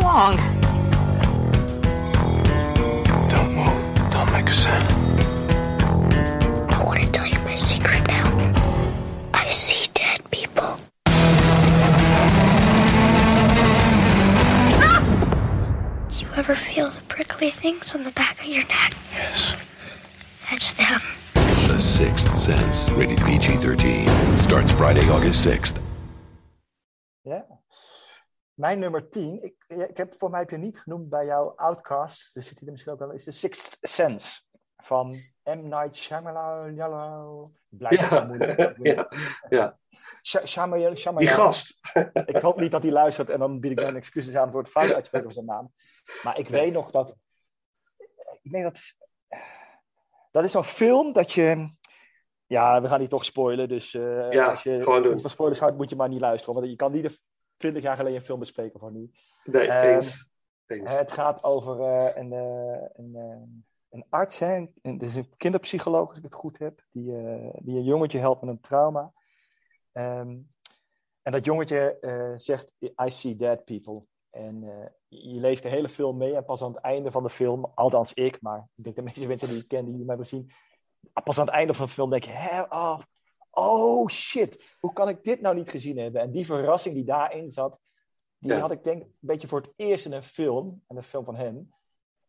[0.02, 0.57] long.
[28.68, 32.34] Mijn nummer 10, ik, ik heb voor mij heb je niet genoemd bij jouw Outcast,
[32.34, 34.42] dus zit hij er misschien ook wel, is The Sixth Sense
[34.78, 35.10] van
[35.44, 35.68] M.
[35.68, 37.54] Night Shyamalan.
[37.70, 38.76] Blijft Ja, zo moeilijk.
[38.94, 39.08] ja,
[39.50, 39.78] ja.
[40.46, 41.80] Shyamalan- Die gast.
[42.26, 44.70] Ik hoop niet dat hij luistert en dan bied ik dan excuses aan voor het
[44.72, 45.72] fout uitspreken van zijn naam.
[46.24, 47.16] Maar ik weet nog dat.
[48.42, 48.80] Ik denk dat.
[50.32, 51.74] Dat is zo'n film dat je.
[52.46, 53.70] Ja, we gaan die toch spoilen.
[53.70, 55.20] Dus eh, Ja, als je gewoon doen.
[55.20, 56.56] van spoilers houdt, moet je maar niet luisteren.
[56.56, 57.18] Want je kan niet de
[57.58, 59.12] 20 jaar geleden een film bespreken van nu.
[59.44, 60.30] Nee, Ehm, eens.
[60.66, 60.98] eens.
[60.98, 63.42] Het gaat over eh, een, eh, een, eh,
[63.90, 67.12] een arts, hè, een, een- dus een kinderpsycholoog, als ik het goed heb, die,
[67.62, 69.14] die een jongetje helpt met een trauma.
[69.92, 70.38] Ehm,
[71.22, 71.98] en dat jongetje
[72.38, 74.04] zegt, I see dead people.
[74.30, 74.62] En
[75.08, 78.14] je leeft de hele film mee en pas aan het einde van de film, althans
[78.14, 80.52] ik, maar ik denk de meeste mensen die ik ken, die mij hebben gezien,
[81.24, 83.00] pas aan het einde van de film denk je, hè, oh,
[83.58, 86.22] oh shit, hoe kan ik dit nou niet gezien hebben?
[86.22, 87.80] En die verrassing die daarin zat,
[88.38, 88.60] die Ja.
[88.60, 91.36] had ik denk een beetje voor het eerst in een film, en een film van
[91.36, 91.74] hem.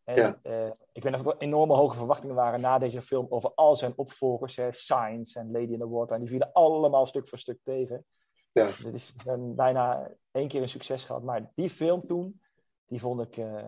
[0.03, 0.39] En Ja.
[0.43, 3.75] eh, ik weet nog dat er enorme hoge verwachtingen waren na deze film over al
[3.75, 7.37] zijn opvolgers, hè, Science en Lady in the Water, en die vielen allemaal stuk voor
[7.37, 8.05] stuk tegen.
[8.51, 8.65] Ja.
[8.65, 11.23] Dit is een, bijna één keer een succes gehad.
[11.23, 12.41] Maar die film toen,
[12.87, 13.67] die vond ik eh,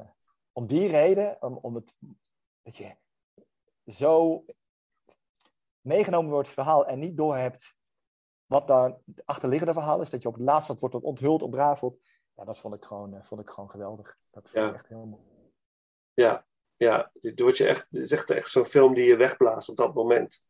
[0.52, 1.97] om die reden, om, om het,
[2.63, 2.95] dat je
[3.86, 4.43] zo
[5.82, 7.76] meegenomen wordt het verhaal en niet doorhebt
[8.46, 11.98] wat daar het achterliggende verhaal is, dat je op het laatste wordt dat onthuld, ontrafeld.
[12.36, 14.17] Ja, dat vond ik gewoon, eh, vond ik gewoon geweldig.
[14.32, 14.70] Dat vond Ja.
[14.70, 15.24] ik echt heel mooi.
[16.13, 17.12] Ja, ja.
[17.13, 19.94] Dit, wordt je echt, dit is echt, echt zo'n film die je wegblaast op dat
[19.94, 20.44] moment.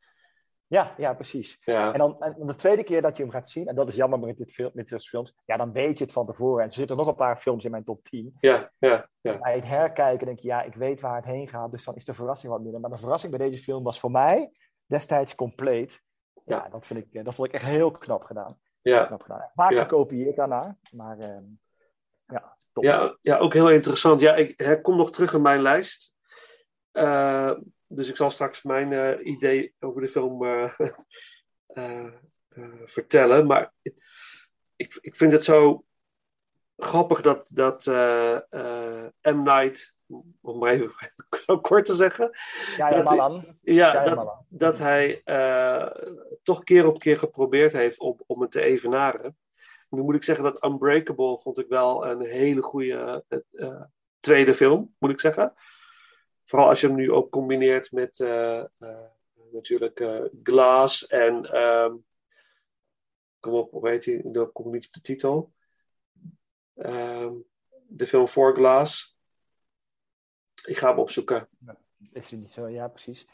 [0.67, 1.57] Ja, ja, precies.
[1.63, 3.95] Ja, En dan en de tweede keer dat je hem gaat zien, en dat is
[3.95, 6.61] jammer met dit, film, met dit soort films, ja, dan weet je het van tevoren.
[6.63, 8.35] En er zitten nog een paar films in mijn top 10.
[8.39, 9.09] ja, ja.
[9.21, 9.37] ja.
[9.37, 12.05] bij het herkijken denk je, ja, ik weet waar het heen gaat, dus dan is
[12.05, 12.81] de verrassing wat minder.
[12.81, 14.51] Maar de verrassing bij deze film was voor mij
[14.91, 16.01] destijds compleet.
[16.45, 16.69] Ja, Ja.
[16.69, 18.59] dat, vind ik, eh, dat vond ik echt heel knap gedaan.
[18.81, 19.05] ja.
[19.05, 19.51] Knap gedaan.
[19.55, 19.81] Vaak Ja.
[19.81, 21.43] gekopieerd daarna, maar ehm,
[22.25, 22.83] ja, top.
[22.83, 24.21] Ja, ja, ook heel interessant.
[24.21, 26.15] Ja, ik hij komt nog terug in mijn lijst.
[26.91, 27.51] Eh,
[27.87, 30.43] dus ik zal straks mijn eh, idee over de film
[32.85, 33.47] vertellen.
[33.47, 33.73] Maar
[34.75, 35.85] ik, ik vind het zo
[36.83, 39.43] grappig dat, dat eh, eh, M.
[39.43, 39.95] Night,
[40.41, 40.91] om maar even
[41.45, 42.29] zo kort te zeggen,
[42.77, 43.57] Ja, ja, dat- Malan.
[43.61, 44.45] ja, Ja, dat, Malan.
[44.49, 45.87] dat hij eh,
[46.43, 49.37] toch keer op keer geprobeerd heeft om, om het te evenaren.
[49.89, 53.23] Nu moet ik zeggen dat Unbreakable vond ik wel een hele goede
[54.19, 55.53] tweede film, moet ik zeggen.
[56.45, 58.25] Vooral als je hem nu ook combineert met
[59.51, 60.05] natuurlijk
[60.43, 61.95] Glass en ehm,
[63.39, 64.21] kom op, hoe heet hij?
[64.25, 65.51] Dan kom ik niet op de titel.
[66.75, 67.33] Ehm,
[67.87, 69.19] de film For Glass.
[70.65, 71.49] Ik ga hem opzoeken.
[72.11, 72.67] Is het niet zo?
[72.67, 73.27] Ja, precies.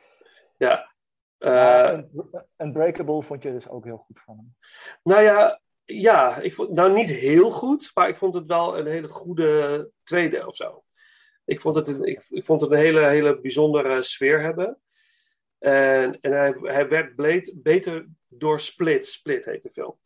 [0.58, 0.92] Ja.
[1.38, 4.56] Un- Unbreakable vond je dus ook heel goed van hem.
[5.04, 8.88] Nou ja, ja ik vond, nou niet heel goed, maar ik vond het wel een
[8.88, 10.84] hele goede tweede of zo.
[11.46, 14.82] Ik vond het een, ik, ik vond het een hele, hele bijzondere sfeer hebben.
[15.60, 19.06] En, en hij, hij werd bleed, beter door Split.
[19.06, 20.00] Split heet de film.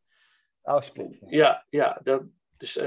[0.61, 1.17] Oh, Split.
[1.19, 1.27] ja.
[1.29, 1.99] Ja, ja.
[2.03, 2.23] Dat,
[2.61, 2.85] dus, eh,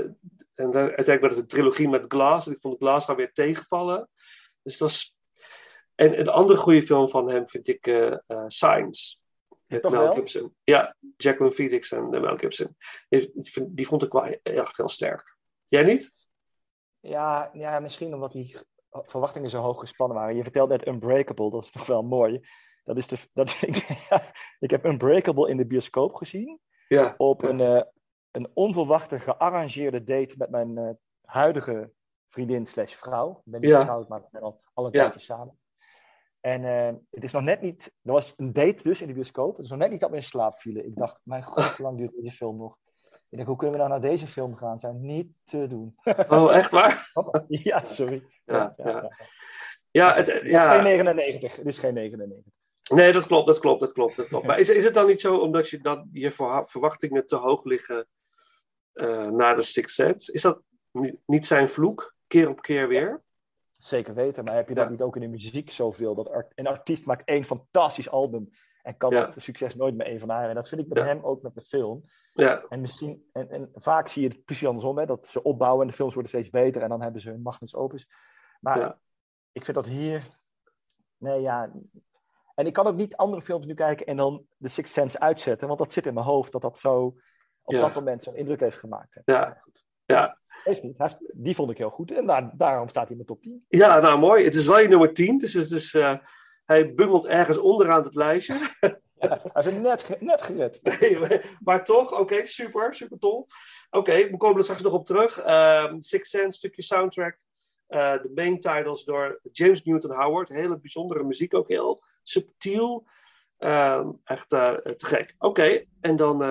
[0.55, 2.47] en dan, uiteindelijk werd het een trilogie met Glass.
[2.47, 4.09] En ik vond Glass daar weer tegenvallen.
[4.63, 5.17] Dus dat was...
[5.95, 9.17] En een andere goede film van hem vind ik eh, Science.
[9.67, 10.15] Met Toch Mel wel?
[10.15, 10.55] Gibson.
[10.65, 12.77] Ja, Jacqueline Phoenix en Mel Gibson.
[13.09, 13.33] Die,
[13.69, 15.37] die vond ik wel echt heel sterk.
[15.65, 16.13] Jij niet?
[17.01, 18.57] Ja, ja, misschien omdat die
[18.91, 20.37] verwachtingen zo hoog gespannen waren.
[20.37, 22.41] Je vertelt net Unbreakable, dat is toch wel mooi.
[22.85, 23.61] Dat is de, dat,
[24.59, 26.61] ik heb Unbreakable in de bioscoop gezien.
[26.89, 27.15] Ja.
[27.17, 27.87] Op een,
[28.35, 30.89] een onverwachte gearrangeerde date met mijn eh,
[31.25, 31.91] huidige
[32.27, 33.31] vriendin slash vrouw.
[33.31, 33.79] Ik ben niet Ja.
[33.79, 35.01] getrouwd, maar we zijn al, al een Ja.
[35.01, 35.59] tijdje samen.
[36.41, 37.85] En eh, het is nog net niet...
[38.03, 39.57] Er was een date dus in de bioscoop.
[39.57, 40.87] Het is nog net niet dat we in slaap vielen.
[40.87, 42.79] Ik dacht, mijn god, hoe lang duurt deze film nog?
[43.29, 44.79] Ik dacht, hoe kunnen we nou naar deze film gaan?
[44.79, 45.95] Zijn niet te doen.
[46.29, 47.11] Oh, echt waar?
[47.49, 48.25] ja, sorry.
[48.45, 48.89] Ja, ja.
[48.89, 49.17] ja.
[49.91, 51.57] Ja, het, Het is geen 99.
[51.57, 52.53] Het is geen 99.
[52.93, 54.17] Nee, dat klopt, dat klopt, dat klopt.
[54.17, 54.47] Dat klopt.
[54.47, 56.31] Maar is, is het dan niet zo omdat je, dan, je
[56.65, 58.07] verwachtingen te hoog liggen
[58.95, 60.33] eh, na de Sixth Sense?
[60.33, 60.61] Is dat
[61.27, 63.23] niet, zijn vloek, keer op keer weer?
[63.73, 64.91] Zeker weten, maar heb je dat Ja.
[64.91, 66.15] niet ook in de muziek zoveel?
[66.15, 68.51] Dat art- een artiest maakt één fantastisch album
[68.83, 69.25] en kan Ja.
[69.27, 70.49] dat succes nooit meer evenaren.
[70.49, 71.05] En dat vind ik met Ja.
[71.05, 72.05] hem ook met de film.
[72.33, 75.83] Ja, En misschien, en, en vaak zie je het precies andersom, hè, dat ze opbouwen
[75.83, 78.09] en de films worden steeds beter en dan hebben ze hun magnus opus.
[78.61, 78.99] Maar
[79.53, 80.29] ik vind dat hier,
[81.17, 81.73] nee ja,
[82.55, 85.67] en ik kan ook niet andere films nu kijken en dan The Sixth Sense uitzetten,
[85.67, 87.17] want dat zit in mijn hoofd dat dat zo
[87.65, 87.81] op Ja.
[87.81, 89.21] dat moment zo'n indruk heeft gemaakt.
[89.25, 89.63] ja,
[90.05, 90.39] ja.
[90.65, 93.43] Niet, is- die vond ik heel goed en daar, daarom staat hij in mijn top
[93.43, 93.65] 10.
[93.69, 94.45] ja, nou mooi.
[94.45, 96.17] Het is wel je nummer 10, dus het is, eh,
[96.65, 98.57] hij bungelt ergens onderaan het lijstje.
[99.15, 100.81] Ja, hij heeft het net, net gered.
[101.01, 103.47] Nee, maar- maar toch, oké, super, super tof.
[103.91, 105.39] Oké, we komen er straks nog op terug.
[105.39, 107.39] Ehm Six Sense, stukje soundtrack.
[107.87, 110.49] Eh, de main titles door James Newton Howard.
[110.49, 113.07] Hele bijzondere muziek ook, heel subtiel.
[113.59, 115.35] Ehm, echt eh, te gek.
[115.39, 116.43] Oké, en dan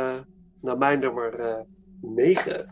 [0.63, 1.65] naar mijn nummer
[2.01, 2.65] 9.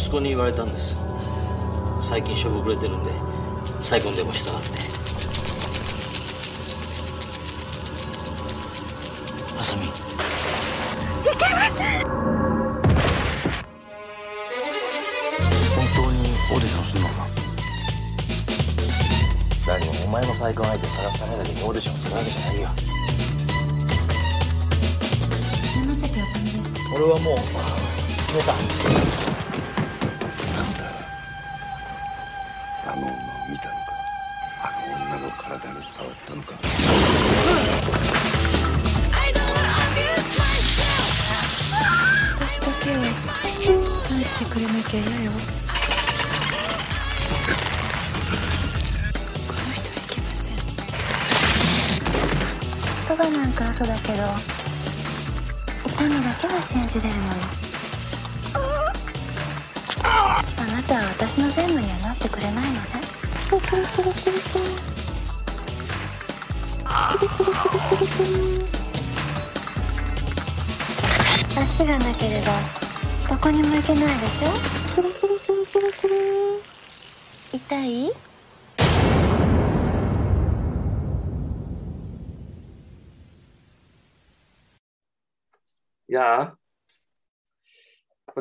[0.00, 0.98] 息子に言われたんです。
[2.00, 3.10] 最近しょぼくれてるんで
[3.82, 4.99] 再婚でもしたがって。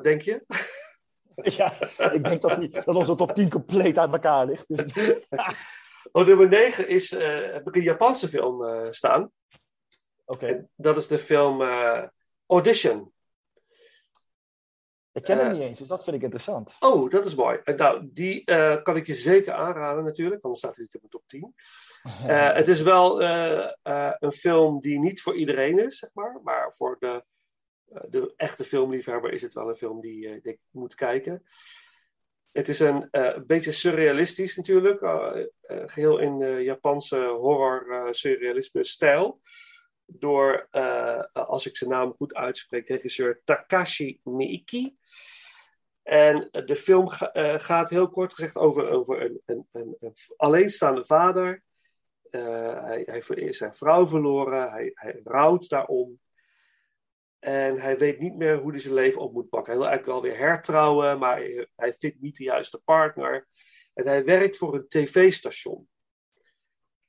[0.10, 0.44] Denk je?
[1.42, 1.74] Ja,
[2.12, 4.68] ik denk dat, die, dat onze top 10 compleet uit elkaar ligt.
[4.68, 5.26] Dus,
[6.12, 9.32] Op nummer 9 is, eh, heb ik een Japanse film eh, staan.
[10.26, 10.68] Oké.
[10.76, 12.04] Dat is de film eh,
[12.46, 13.14] Audition.
[15.12, 16.76] Ik ken hem niet eens, dus dat vind ik interessant.
[16.80, 17.62] Oh, dat is mooi.
[17.64, 18.44] Nou, die
[18.84, 21.54] kan ik je zeker aanraden natuurlijk, want dan staat hij niet op mijn top 10.
[22.28, 23.24] Eh, het is wel
[24.20, 26.40] een film die niet voor iedereen is, zeg maar.
[26.44, 27.24] Maar voor de,
[28.10, 31.44] de echte filmliefhebber is het wel een film die eh, ik moet kijken.
[32.52, 35.02] Het is een, eh, beetje surrealistisch natuurlijk.
[35.02, 39.42] eh, eh, geheel in eh, Japanse horror eh, surrealisme stijl.
[40.06, 44.94] Door, eh, als ik zijn naam goed uitspreek, regisseur Takashi Miike.
[46.04, 50.14] En de film ga- eh, gaat heel kort gezegd over, over een, een, een, een
[50.38, 51.64] alleenstaande vader.
[52.30, 56.20] Eh, hij, hij is zijn vrouw verloren, hij, hij rouwt daarom.
[57.40, 59.72] En hij weet niet meer hoe hij zijn leven op moet pakken.
[59.72, 61.42] Hij wil eigenlijk wel weer hertrouwen, maar
[61.76, 63.48] hij, vindt niet de juiste partner.
[63.94, 65.88] En hij werkt voor een tv-station.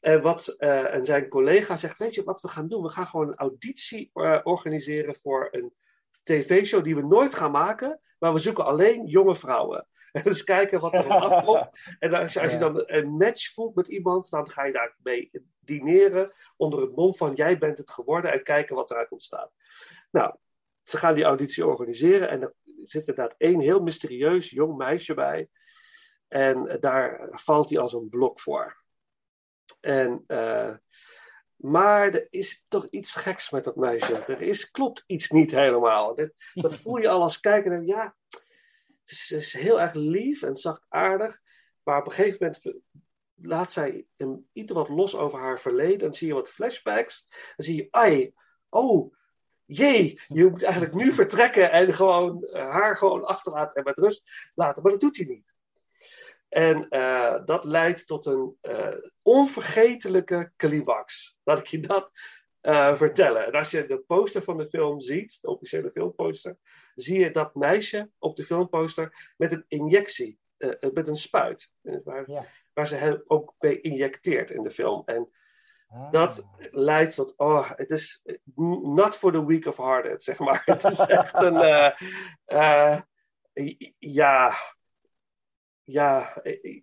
[0.00, 2.82] En, wat, eh, en zijn collega zegt: Weet je wat we gaan doen?
[2.82, 5.72] We gaan gewoon een auditie eh, organiseren voor een
[6.22, 9.86] tv-show die we nooit gaan maken, maar we zoeken alleen jonge vrouwen.
[10.10, 11.70] En dus kijken wat er op afkomt.
[11.98, 14.96] En als je, als je dan een match voelt met iemand, dan ga je daar
[15.02, 19.52] mee dineren onder het mom van jij bent het geworden en kijken wat eruit ontstaat.
[20.10, 20.34] Nou,
[20.82, 25.48] ze gaan die auditie organiseren en er zit inderdaad één heel mysterieus jong meisje bij.
[26.28, 28.82] En daar valt hij als een blok voor.
[29.80, 30.74] En, eh,
[31.56, 34.24] maar er is toch iets geks met dat meisje.
[34.24, 36.14] Er is, klopt iets niet helemaal.
[36.14, 37.72] Dat, dat voel je al als kijker.
[37.72, 38.16] En ja,
[39.00, 41.40] het is, is heel erg lief en zachtaardig.
[41.82, 42.82] Maar op een gegeven moment
[43.34, 45.98] laat zij hem iets wat los over haar verleden.
[45.98, 47.26] Dan zie je wat flashbacks.
[47.56, 48.34] Dan zie je, ai,
[48.68, 49.14] oh,
[49.70, 54.50] jee, je moet eigenlijk nu vertrekken en gewoon eh, haar gewoon achterlaten en met rust
[54.54, 54.82] laten.
[54.82, 55.54] Maar dat doet hij niet.
[56.48, 58.88] En eh, dat leidt tot een eh,
[59.22, 61.38] onvergetelijke climax.
[61.44, 62.10] Laat ik je dat
[62.98, 63.46] vertellen.
[63.46, 66.56] En als je de poster van de film ziet, de officiële filmposter,
[66.94, 70.38] zie je dat meisje op de filmposter met een injectie,
[70.92, 71.72] met een spuit.
[72.04, 72.46] Waar, Ja.
[72.72, 75.02] waar ze hem ook mee injecteert in de film.
[75.04, 75.28] En.
[76.10, 78.22] Dat leidt tot, oh, het is
[78.82, 80.62] not for the weak of hearted, zeg maar.
[80.66, 81.92] Het is echt een, eh,
[82.44, 83.00] eh,
[83.98, 84.54] ja,
[85.84, 86.82] ja, ik,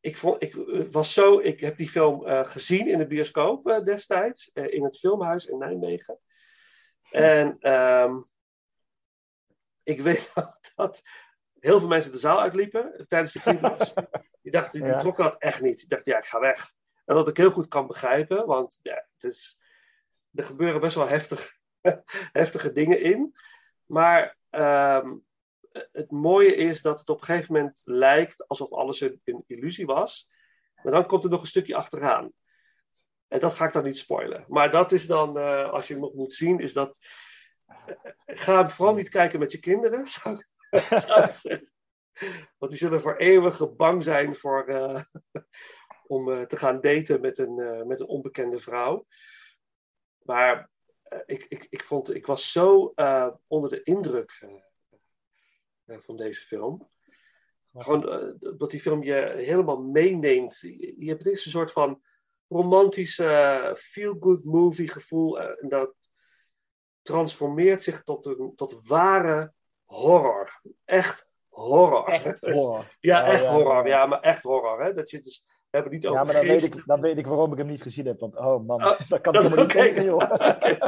[0.00, 0.54] ik, vond, ik
[0.90, 5.46] was zo, ik heb die film eh, gezien in de bioscoop destijds, in het filmhuis
[5.46, 6.18] in Nijmegen.
[7.10, 8.20] En ehm,
[9.82, 11.02] ik weet nog dat
[11.60, 13.94] heel veel mensen de zaal uitliepen tijdens de climax.
[14.42, 14.98] die dachten, die Ja.
[14.98, 15.78] trokken dat echt niet.
[15.78, 16.72] Die dachten, ja, ik ga weg.
[17.08, 19.60] En dat ik heel goed kan begrijpen, want ja, het is,
[20.34, 21.52] er gebeuren best wel heftig,
[22.40, 23.36] heftige dingen in.
[23.86, 25.16] Maar ehm,
[25.92, 30.28] het mooie is dat het op een gegeven moment lijkt alsof alles een, illusie was.
[30.82, 32.32] Maar dan komt er nog een stukje achteraan.
[33.28, 34.44] En dat ga ik dan niet spoilen.
[34.48, 36.98] Maar dat is dan, eh, als je hem nog moet zien, is dat.
[37.66, 37.94] eh,
[38.26, 41.72] ga vooral niet kijken met je kinderen, zou ik, zou zeggen.
[42.58, 45.02] Want die zullen voor eeuwig bang zijn voor, eh,
[46.08, 49.06] om eh, te gaan daten met een, eh, met een onbekende vrouw.
[50.22, 50.70] Maar
[51.02, 52.94] eh, ik, ik, ik, vond, ik was zo
[53.46, 54.46] onder de indruk
[55.86, 56.90] van deze film.
[57.72, 60.58] Gewoon dat die film je helemaal meeneemt.
[60.58, 62.02] Je, je hebt een soort van
[62.48, 65.40] romantische feel-good movie gevoel.
[65.40, 65.94] en dat
[67.02, 69.52] transformeert zich tot, een, tot ware
[69.84, 70.60] horror.
[70.84, 72.08] Echt horror.
[72.08, 72.96] Echt horror.
[73.00, 73.86] ja, echt ja, horror.
[73.86, 73.98] ja.
[73.98, 74.82] Ja, maar echt horror.
[74.82, 74.92] Hè?
[74.92, 75.46] Dat je dus,
[75.82, 78.06] het niet Ja, maar dan weet, ik, dan weet ik waarom ik hem niet gezien
[78.06, 78.20] heb.
[78.20, 80.78] Want, oh man, Oh, dat kan dat- ik helemaal niet oké.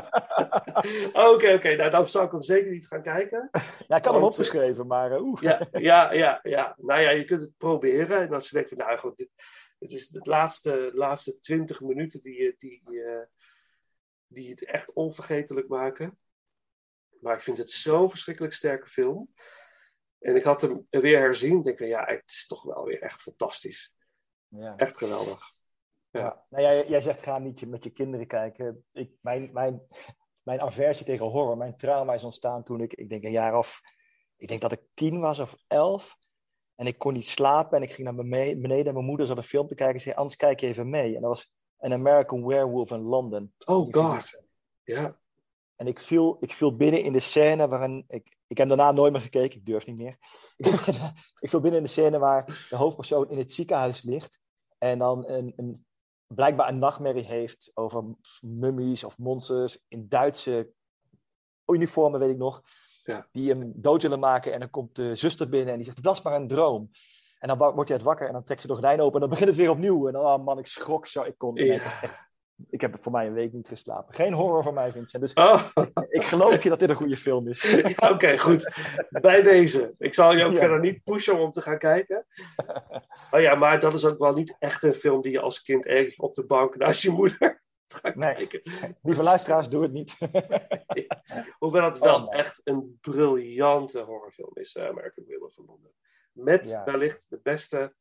[1.13, 1.75] Oké, oké.
[1.77, 3.49] Nou, dan zou ik hem zeker niet gaan kijken.
[3.89, 5.43] Ja, ik had hem Want, opgeschreven, maar uh, oeh.
[5.43, 6.75] Ja, ja, ja, ja.
[6.79, 8.21] Nou ja, je kunt het proberen.
[8.21, 9.29] En als je denkt van, nou goed, dit,
[9.79, 13.21] dit is de laatste, laatste 20 minuten die, je- die, eh,
[14.27, 16.19] die het echt onvergetelijk maken.
[17.21, 19.35] Maar ik vind het zo'n verschrikkelijk sterke film.
[20.19, 21.57] En ik had hem weer herzien.
[21.59, 23.95] Ik denk van, ja, het is toch wel weer echt fantastisch.
[24.51, 24.77] Ja.
[24.77, 25.53] Echt geweldig.
[26.11, 26.45] Ja.
[26.49, 28.85] Nou, jij, jij zegt ga niet met je kinderen kijken.
[28.93, 29.83] Ik, mijn, mijn,
[30.43, 33.81] mijn aversie tegen horror, mijn trauma is ontstaan toen ik, ik denk een jaar of,
[34.37, 36.17] ik denk dat ik tien was of elf.
[36.75, 39.37] En ik kon niet slapen en ik ging naar bene- beneden en mijn moeder zat
[39.37, 41.15] een film te kijken en zei, anders kijk je even mee.
[41.15, 43.55] En dat was An American Werewolf in London.
[43.67, 44.43] Oh god.
[44.83, 45.19] Ja.
[45.77, 49.13] En ik viel, ik viel binnen in de scène waarin ik, ik heb daarna nooit
[49.13, 50.17] meer gekeken, ik durf niet meer.
[51.45, 54.41] ik viel binnen in de scène waar de hoofdpersoon in het ziekenhuis ligt
[54.79, 55.87] en dan een, een,
[56.27, 58.05] blijkbaar een nachtmerrie heeft over
[58.41, 60.71] mummies of monsters in Duitse
[61.67, 62.63] uniformen, weet ik nog,
[63.03, 63.29] Ja.
[63.33, 64.53] die hem dood willen maken.
[64.53, 66.91] En dan komt de zuster binnen en die zegt, dat is maar een droom.
[67.39, 69.29] En dan wordt hij het wakker en dan trekt ze de gordijn open en dan
[69.29, 70.07] begint het weer opnieuw.
[70.07, 71.23] En dan, oh man, ik schrok zo.
[71.23, 71.73] Ik kon, Ja.
[71.75, 72.30] echt,
[72.71, 74.15] ik heb voor mij een week niet geslapen.
[74.15, 75.23] Geen horror voor mij, Vincent.
[75.23, 75.63] Dus Oh,
[76.09, 77.83] ik geloof je dat dit een goede film is.
[78.13, 78.73] oké, goed.
[79.09, 79.95] Bij deze.
[79.99, 80.59] Ik zal je ook Ja.
[80.59, 82.27] verder niet pushen om te gaan kijken.
[83.31, 85.87] Oh ja, maar dat is ook wel niet echt een film die je als kind
[85.87, 88.35] ergens op de bank naast je moeder gaat Nee.
[88.35, 88.61] kijken.
[89.03, 90.19] Lieve luisteraars, doe het niet.
[91.59, 95.91] Hoewel het wel Oh, echt een briljante horrorfilm is, eh, American Werewolf van Londen.
[96.33, 96.85] Met Ja.
[96.85, 97.95] wellicht de beste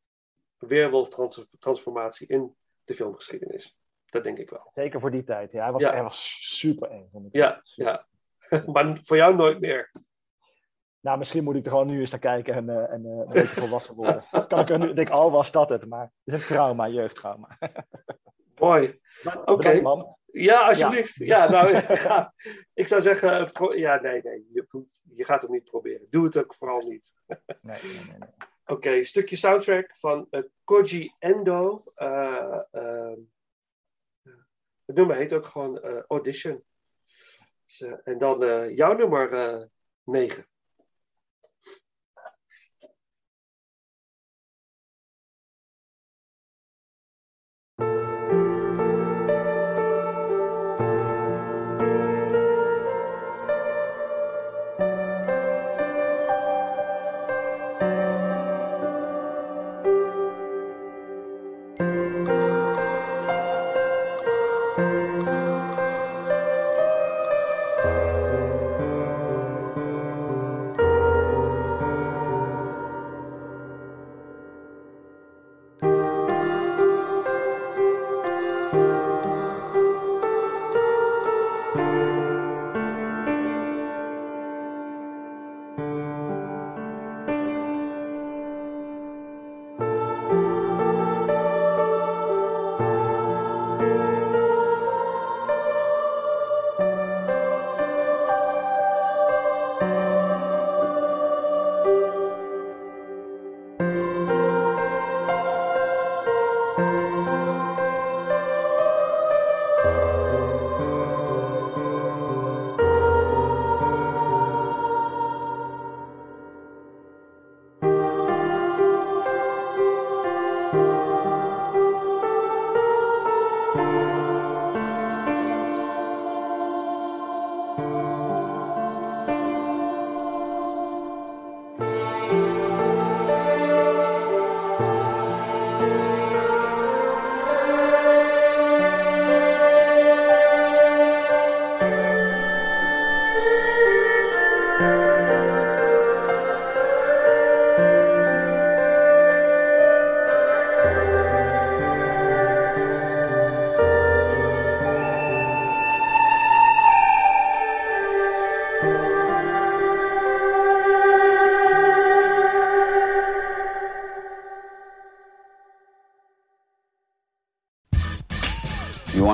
[0.57, 3.77] weerwolf-transformatie in de filmgeschiedenis.
[4.09, 4.69] Dat denk ik wel.
[4.73, 5.51] Zeker voor die tijd.
[5.51, 5.91] Ja, hij, was, Ja.
[5.91, 7.07] hij was super eng.
[7.11, 7.35] Vond ik.
[7.35, 8.07] Ja, ja.
[8.73, 9.91] maar voor jou nooit meer.
[10.99, 13.27] Nou, misschien moet ik er gewoon nu eens naar kijken en, eh, en eh, een
[13.27, 14.23] beetje volwassen worden.
[14.47, 17.57] kan ik er nu, denk, al was dat het, maar het is een trauma, jeugdtrauma.
[18.59, 18.99] Mooi.
[19.45, 19.81] Oké.
[19.81, 20.17] Man.
[20.25, 21.15] Ja, alsjeblieft.
[21.15, 22.33] Ja, nou, ja,
[22.73, 24.85] ik zou zeggen, ja, nee, nee, je,
[25.15, 26.07] je gaat het niet proberen.
[26.09, 27.13] Doe het ook vooral niet.
[27.27, 28.17] Nee, nee, nee.
[28.19, 28.29] nee.
[28.69, 31.83] Oké, stukje soundtrack van eh, Koji Endo.
[31.95, 33.19] Eh, ehm,
[34.89, 36.63] het nummer heet ook gewoon eh, Audition.
[37.63, 39.65] Dus, eh, en dan eh, jouw nummer eh
[40.03, 40.47] 9.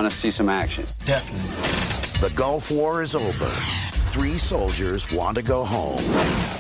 [0.06, 0.86] Want to see some action?
[1.08, 2.28] Definitely.
[2.28, 3.50] The Gulf War is over.
[4.14, 5.98] Three soldiers want to go home.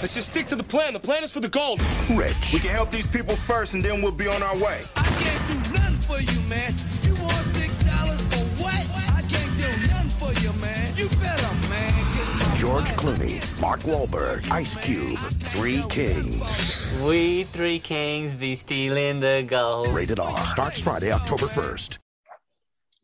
[0.01, 0.93] Let's just stick to the plan.
[0.93, 1.79] The plan is for the gold.
[2.09, 2.53] Rich.
[2.53, 4.81] We can help these people first and then we'll be on our way.
[4.95, 6.73] I can't do nothing for you, man.
[7.03, 8.81] You want six dollars for what?
[9.13, 10.87] I can't do nothing for you, man.
[10.95, 12.57] You better, man.
[12.57, 15.19] George Clooney, Mark Wahlberg, Ice Cube,
[15.53, 16.99] Three Kings.
[17.03, 19.89] We three kings be stealing the gold.
[19.89, 20.45] Rated R.
[20.45, 21.99] Starts Friday, October 1st.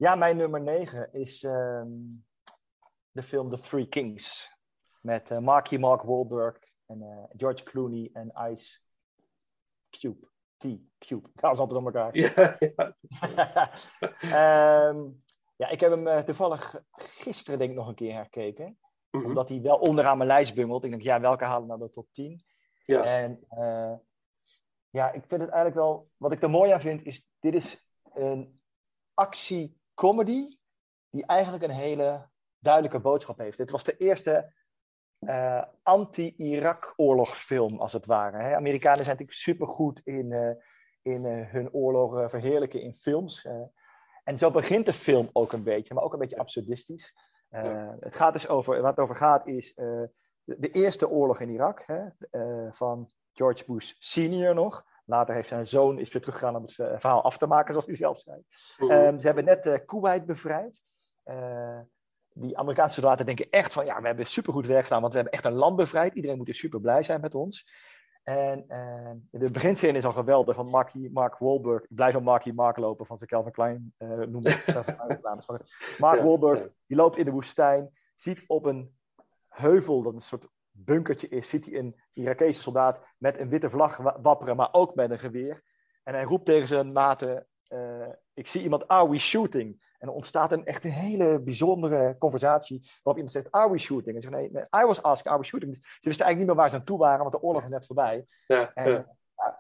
[0.01, 1.89] Ja, mijn nummer 9 is ehm,
[3.11, 4.51] de film The Three Kings.
[5.01, 8.79] Met eh, Marky Mark Wahlberg en eh, George Clooney en Ice
[9.89, 10.27] Cube.
[10.57, 10.65] T.
[10.97, 11.29] Cube.
[11.35, 12.17] Ik haal ze altijd door elkaar.
[12.17, 12.95] Ja, ja.
[14.89, 15.09] Ehm,
[15.55, 18.79] ja, ik heb hem eh, toevallig gisteren denk ik nog een keer herkeken.
[19.11, 19.25] Mhm.
[19.25, 20.83] Omdat hij wel onderaan mijn lijst bungelt.
[20.83, 22.43] Ik denk, ja, welke halen nou de top 10?
[22.85, 23.03] Ja.
[23.03, 23.45] En
[24.89, 26.09] ja, ik vind het eigenlijk wel...
[26.17, 27.25] Wat ik er mooi aan vind, is...
[27.39, 28.61] Dit is een
[29.93, 30.57] actie-comedy...
[31.09, 32.29] die eigenlijk een hele
[32.59, 33.57] duidelijke boodschap heeft.
[33.57, 34.53] Dit was de eerste
[35.19, 38.37] eh, anti-Irak-oorlogfilm, als het ware.
[38.37, 38.55] Hè?
[38.55, 40.51] Amerikanen zijn natuurlijk supergoed in, eh,
[41.01, 43.47] in eh, hun oorlogen verheerlijken in films.
[44.23, 47.13] en zo begint de film ook een beetje, maar ook een beetje absurdistisch.
[47.49, 50.09] Het gaat dus over, wat het over gaat is, de,
[50.43, 52.07] de eerste oorlog in Irak hè,
[52.71, 54.85] van George Bush senior nog.
[55.11, 57.85] Later heeft zijn zoon is weer teruggegaan om het eh, verhaal af te maken, zoals
[57.85, 58.43] hij zelf zei.
[58.77, 60.81] Ehm, ze hebben net eh Kuwait bevrijd.
[61.23, 61.79] Eh,
[62.33, 65.37] die Amerikaanse soldaten denken echt van, ja, we hebben supergoed werk gedaan, want we hebben
[65.37, 66.13] echt een land bevrijd.
[66.13, 67.69] Iedereen moet hier super blij zijn met ons.
[68.23, 71.83] En eh, de beginscène is al geweldig van Marky, Mark Wahlberg.
[71.83, 74.41] Ik blijf al Marky Mark lopen van zijn Calvin Klein noemen.
[74.65, 75.23] Maar
[75.97, 76.69] Mark Ja, Wahlberg, ja.
[76.87, 78.95] die loopt in de woestijn, ziet op een
[79.47, 83.97] heuvel, dat een soort bunkertje is, ziet hij een Irakese soldaat met een witte vlag
[83.97, 85.61] wa- wapperen, maar ook met een geweer.
[86.03, 89.89] En hij roept tegen zijn maten, eh, ik zie iemand, are we shooting?
[89.99, 94.15] En er ontstaat een echt een hele bijzondere conversatie waarop iemand zegt, are we shooting?
[94.15, 95.75] En ze zeggen, nee, I was asking, are we shooting?
[95.75, 97.85] Ze wisten eigenlijk niet meer waar ze aan toe waren, want de oorlog is net
[97.85, 98.25] voorbij.
[98.47, 99.05] Ja, En, ja.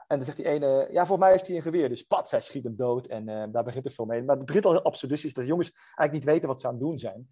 [0.07, 1.89] en dan zegt die ene, ja, voor mij heeft hij een geweer.
[1.89, 3.07] Dus pat, zij schiet hem dood.
[3.07, 4.23] En eh, daar begint de film mee.
[4.23, 6.73] Maar het begint al heel absurdistisch, dat de jongens eigenlijk niet weten wat ze aan
[6.73, 7.29] het doen zijn.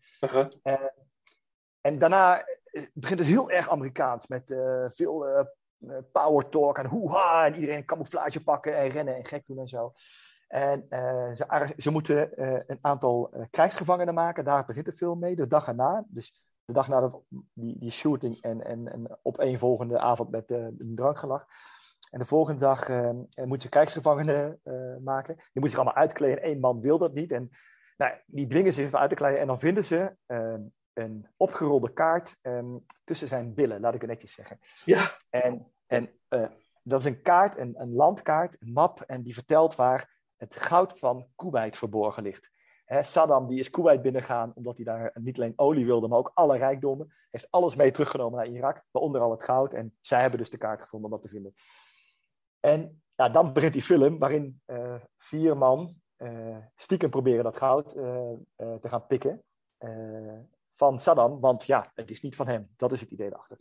[0.63, 0.74] Eh,
[1.82, 5.45] en daarna eh, begint het heel erg Amerikaans, met eh, veel eh,
[6.11, 9.93] power talk en hoeha, en iedereen camouflage pakken en rennen en gek doen en zo.
[10.47, 10.86] En
[11.36, 16.05] ze, ze moeten een aantal krijgsgevangenen maken, daar begint de film mee, de dag erna.
[16.07, 17.22] Dus de dag na dat,
[17.53, 21.45] die, die shooting en, en, en opeenvolgende avond met een drankgelag.
[22.11, 22.88] En de volgende dag
[23.36, 24.59] moeten ze krijgsgevangenen
[25.03, 25.36] maken.
[25.36, 26.47] Die moeten zich allemaal uitkleden.
[26.47, 27.32] Eén man wil dat niet.
[27.32, 27.49] En
[27.97, 29.39] nou, die dwingen zich even uit te kleden.
[29.39, 30.15] En dan vinden ze
[30.99, 34.59] een opgerolde kaart eh, tussen zijn billen, laat ik het netjes zeggen.
[34.85, 35.17] Ja.
[35.29, 36.49] En, en eh,
[36.83, 39.01] dat is een kaart, een, een landkaart, een map.
[39.01, 42.51] En die vertelt waar het goud van Kuwait verborgen ligt.
[43.01, 46.57] Saddam die is Kuwait binnengegaan omdat hij daar niet alleen olie wilde, maar ook alle
[46.57, 47.13] rijkdommen.
[47.31, 49.73] Heeft alles mee teruggenomen naar Irak, waaronder al het goud.
[49.73, 51.53] En zij hebben dus de kaart gevonden om dat te vinden.
[52.59, 57.89] En ja, dan begint die film waarin eh, vier man eh, stiekem proberen dat goud
[58.55, 59.43] te gaan pikken
[60.80, 61.39] van Saddam.
[61.39, 62.69] Want ja, het is niet van hem.
[62.77, 63.57] Dat is het idee erachter.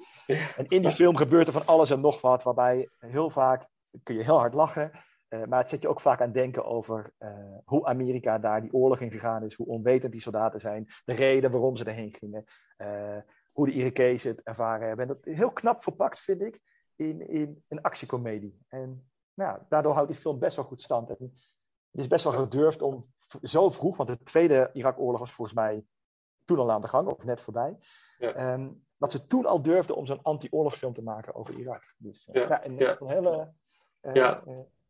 [0.56, 3.68] En in die film gebeurt er van alles en nog wat, waarbij heel vaak
[4.02, 4.90] kun je heel hard lachen.
[5.28, 8.72] eh, maar het zet je ook vaak aan denken over eh, hoe Amerika daar die
[8.72, 12.44] oorlog in gegaan is, hoe onwetend die soldaten zijn, de reden waarom ze erheen gingen,
[12.76, 13.18] eh,
[13.52, 15.08] hoe de Irakezen het ervaren hebben.
[15.08, 16.60] En dat is heel knap verpakt, vind ik,
[16.96, 18.58] in, in een actiecomedie.
[18.68, 21.08] En nou, daardoor houdt die film best wel goed stand.
[21.08, 21.16] En
[21.90, 23.12] het is best wel gedurfd om
[23.42, 25.84] zo vroeg, want de tweede Irak-oorlog was volgens mij
[26.48, 27.78] toen al aan de gang, of net voorbij.
[28.18, 28.32] Ja.
[28.32, 31.94] ehm, dat ze toen al durfden om zo'n anti-oorlogsfilm te maken over Irak.
[31.96, 33.52] Dus eh, Ja, ja, een, hele
[34.00, 34.38] eh, eh,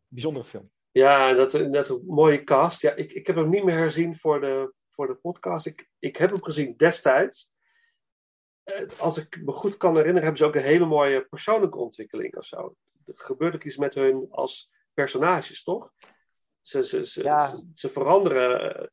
[0.08, 0.70] bijzondere film.
[0.90, 2.82] Ja, dat is net een mooie cast.
[2.82, 5.66] Ja, ik, ik heb hem niet meer herzien voor de, voor de podcast.
[5.66, 7.50] Ik, ik heb hem gezien destijds.
[8.98, 12.44] Als ik me goed kan herinneren, hebben ze ook een hele mooie persoonlijke ontwikkeling of
[12.44, 12.76] zo.
[13.06, 15.92] Er gebeurt ook iets met hun als personages, toch?
[16.60, 17.46] Ze, ze, ze, Ja.
[17.46, 18.90] ze, ze veranderen.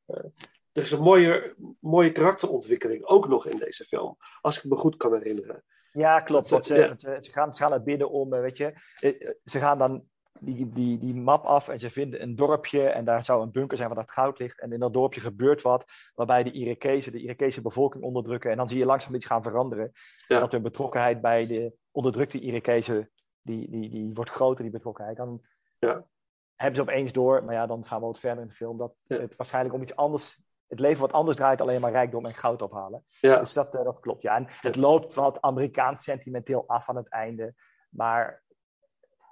[0.76, 4.18] Er is een mooie, mooie karakterontwikkeling ook nog in deze film.
[4.42, 5.64] Als ik me goed kan herinneren.
[5.92, 6.50] Ja, klopt.
[6.50, 6.96] Dat- ze, ja.
[7.20, 10.04] gaan, ze gaan naar binnen om, eh, weet je, eh, eh, ze gaan dan
[10.40, 13.78] die, die, die map af en ze vinden een dorpje en daar zou een bunker
[13.78, 14.60] zijn waar dat goud ligt.
[14.60, 15.84] En in dat dorpje gebeurt wat
[16.16, 18.52] waarbij de Irakezen de Irakese bevolking onderdrukken.
[18.52, 19.92] En dan zie je langzaam iets gaan veranderen.
[20.28, 20.36] Ja.
[20.36, 23.12] En dat hun betrokkenheid bij de onderdrukte Irakezen,
[23.42, 25.18] die, die, die wordt groter, die betrokkenheid.
[25.18, 25.42] Dan
[25.80, 26.06] Ja.
[26.56, 28.94] hebben ze opeens door, maar ja, dan gaan we wat verder in de film, dat
[29.08, 32.62] het waarschijnlijk om iets anders, het leven wat anders draait, alleen maar rijkdom en goud
[32.62, 33.06] ophalen.
[33.20, 33.40] Ja.
[33.40, 34.36] Dus dat, eh, dat klopt, ja.
[34.36, 37.54] En het loopt wat Amerikaans sentimenteel af aan het einde.
[37.90, 38.44] Maar...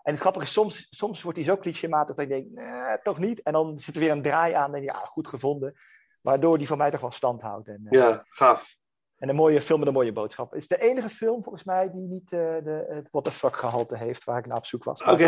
[0.04, 3.18] En het grappige is, soms, soms wordt hij zo clichématig dat ik denk, nee, toch
[3.20, 3.42] niet.
[3.42, 5.74] En dan zit er weer een draai aan en ja, goed gevonden.
[6.22, 7.68] Waardoor die van mij toch wel stand houdt.
[7.68, 8.76] En, eh, Ja, gaaf.
[9.24, 10.52] En een mooie film met een mooie boodschap.
[10.52, 13.56] Het is de enige film volgens mij die niet eh, de, het what the fuck
[13.56, 15.02] gehalte heeft waar ik naar op zoek was.
[15.04, 15.28] Oké.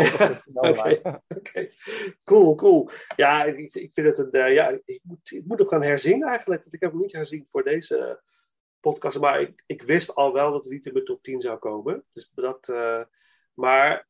[2.24, 2.90] Cool, cool.
[3.16, 4.30] Ja, ik, ik vind het een.
[4.30, 6.62] eh, ja, ik moet, ik moet hem gaan herzien eigenlijk.
[6.62, 8.22] Want ik heb hem niet herzien voor deze
[8.80, 9.18] podcast.
[9.20, 12.04] Maar ik, ik wist al wel dat het niet in mijn top 10 zou komen.
[12.10, 13.00] Dus dat, eh,
[13.54, 14.08] maar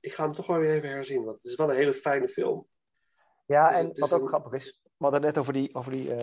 [0.00, 1.24] ik ga hem toch wel weer even herzien.
[1.24, 2.66] Want het is wel een hele fijne film.
[3.46, 6.14] Ja, Dus en wat ook een- grappig is, we hadden net over die, over die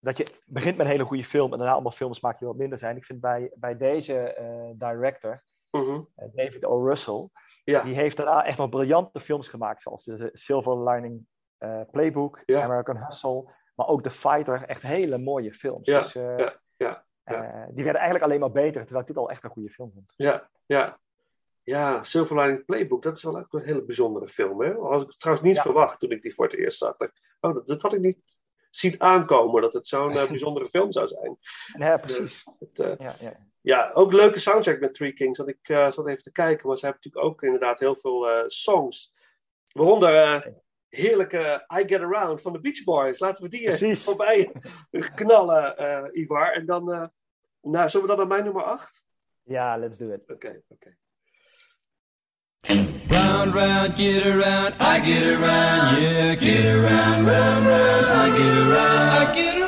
[0.00, 2.56] dat je begint met een hele goede film en daarna allemaal films maak je wat
[2.56, 2.96] minder zijn.
[2.96, 5.40] Ik vind bij, bij deze eh, director,
[5.70, 6.00] Mhm.
[6.14, 6.84] eh, David O.
[6.86, 7.28] Russell,
[7.64, 7.82] Ja.
[7.82, 11.26] die heeft daarna echt nog briljante films gemaakt, zoals de Silver Lining
[11.58, 12.62] eh, Playbook, Ja.
[12.62, 13.44] American Hustle,
[13.74, 15.86] maar ook The Fighter, echt hele mooie films.
[15.86, 17.04] Ja, Dus, ja, ja,
[17.70, 20.12] die werden eigenlijk alleen maar beter, terwijl ik dit al echt een goede film vond.
[20.16, 20.98] Ja, ja.
[21.62, 24.62] Ja, Silver Lining Playbook, dat is wel ook een hele bijzondere film.
[24.62, 24.72] Hè?
[24.74, 26.94] Had ik trouwens niet verwacht toen ik die voor het eerst zag.
[27.40, 28.38] Oh, dat, dat had ik niet
[28.70, 31.38] zien aankomen, dat het zo'n eh, bijzondere film zou zijn.
[31.78, 32.44] Ja, precies.
[32.58, 33.46] Het, eh, Ja, ja.
[33.60, 35.38] ja, ook een leuke soundtrack met Three Kings.
[35.38, 38.28] Dat ik eh, zat even te kijken, maar ze hebben natuurlijk ook inderdaad heel veel
[38.28, 39.12] eh, songs.
[39.72, 40.52] Waaronder eh,
[40.88, 43.18] heerlijke I Get Around van de Beach Boys.
[43.18, 44.04] Laten we die eh, Precies.
[44.04, 44.52] voorbij
[45.14, 46.52] knallen, eh, Ivar.
[46.52, 47.06] En dan, eh,
[47.60, 49.04] nou, zullen we dan naar mijn nummer 8?
[49.42, 50.30] Ja, let's do it.
[50.30, 50.96] Oké, oké.
[53.40, 59.08] Round, round, get around, I get around, yeah, get around, round, round, I get around,
[59.08, 59.59] I get around,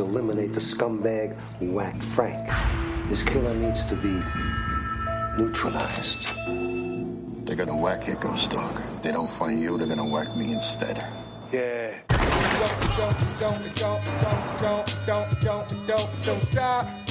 [0.00, 2.48] is eliminate the scumbag who whacked Frank.
[3.08, 4.20] This killer needs to be
[5.36, 6.36] neutralized.
[7.46, 8.80] They're gonna whack you, Ghost Dog.
[8.96, 11.04] If they don't find you, they're gonna whack me instead.
[11.52, 11.94] Yeah.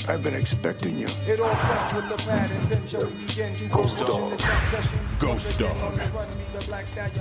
[0.07, 1.07] I've been expecting you.
[1.27, 4.23] It all starts with the pad and then shall we begin to Ghost Dog.
[4.23, 5.05] in the jump session.
[5.19, 6.01] Ghost Dog.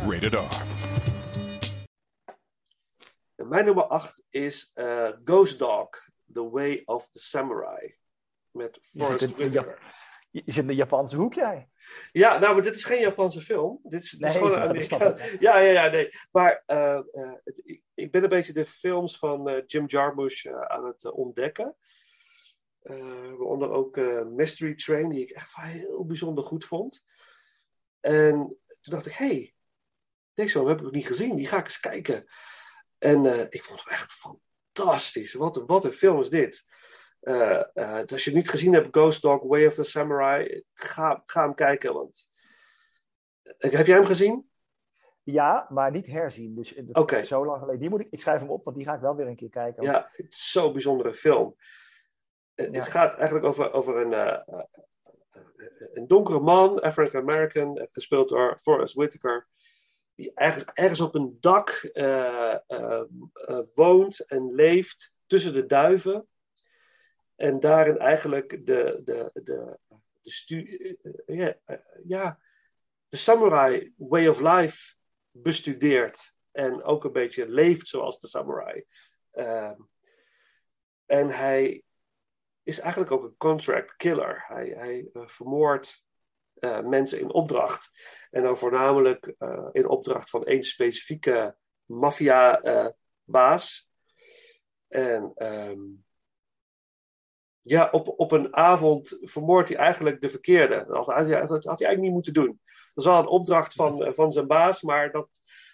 [0.07, 0.51] Rated R.
[3.49, 5.89] Mijn nummer 8 is eh, Ghost Dog,
[6.33, 7.97] The Way of the Samurai.
[8.51, 9.79] Met Forrest Whitaker.
[10.31, 11.69] Je zit in de Japanse hoek, jij.
[12.13, 13.81] Ja, nou, maar dit is geen Japanse film.
[13.83, 15.33] Dit is, dit is Nee, gewoon een dat snap Amerikaan.
[15.33, 15.41] ik.
[15.41, 16.09] Ja, ja, ja, nee.
[16.31, 20.85] Maar eh, eh, het- ik, ik ben een beetje de films van Jim Jarmusch aan
[20.87, 21.77] het ontdekken.
[22.83, 23.97] Waaronder ook
[24.27, 27.05] Mystery Train, die ik echt heel bijzonder goed vond.
[28.01, 28.33] En
[28.81, 29.55] toen dacht ik, hé, hey,
[30.35, 31.37] deze film heb ik nog niet gezien.
[31.37, 32.25] Die ga ik eens kijken.
[32.99, 35.35] En eh, ik vond hem echt fantastisch.
[35.35, 36.67] Wat, een- wat een film is dit.
[37.21, 41.23] Eh, eh, als je het niet gezien hebt, Ghost Dog, Way of the Samurai, ga,
[41.27, 41.95] ga hem kijken.
[41.95, 42.31] Want...
[43.43, 44.51] Heb jij hem gezien?
[45.23, 46.55] Ja, maar niet herzien.
[46.55, 47.81] Dus dat is zo lang geleden.
[47.81, 49.49] Die moet ik, ik schrijf hem op, want die ga ik wel weer een keer
[49.49, 49.83] kijken.
[49.83, 51.57] Ja, het is zo'n bijzondere film.
[52.55, 52.71] Ja.
[52.71, 54.43] Het gaat eigenlijk over, over een,
[55.93, 59.49] een donkere man, African American, gespeeld door Forrest Whitaker,
[60.19, 63.03] die ergens, ergens op een dak eh, eh,
[63.33, 66.29] eh, woont en leeft tussen de duiven.
[67.37, 69.79] En daarin eigenlijk de, de, de,
[70.23, 70.97] de, stu-
[72.07, 72.39] ja,
[73.09, 74.95] de samurai way of life
[75.31, 76.35] bestudeert.
[76.51, 78.85] En ook een beetje leeft zoals de samurai.
[79.31, 79.81] Ehm,
[81.07, 81.83] en hij
[82.63, 84.45] is eigenlijk ook een contract killer.
[84.47, 86.05] Hij, hij vermoordt
[86.61, 87.91] eh, mensen in opdracht.
[88.31, 93.87] En dan voornamelijk eh, in opdracht van één specifieke maffia-baas.
[94.89, 95.81] en ehm,
[97.61, 100.85] ja, op, op een avond vermoordt hij eigenlijk de verkeerde.
[100.89, 102.61] Dat had, hij- eigenlijk niet moeten doen.
[102.65, 105.29] Dat is wel een opdracht van, eh, van zijn baas, maar dat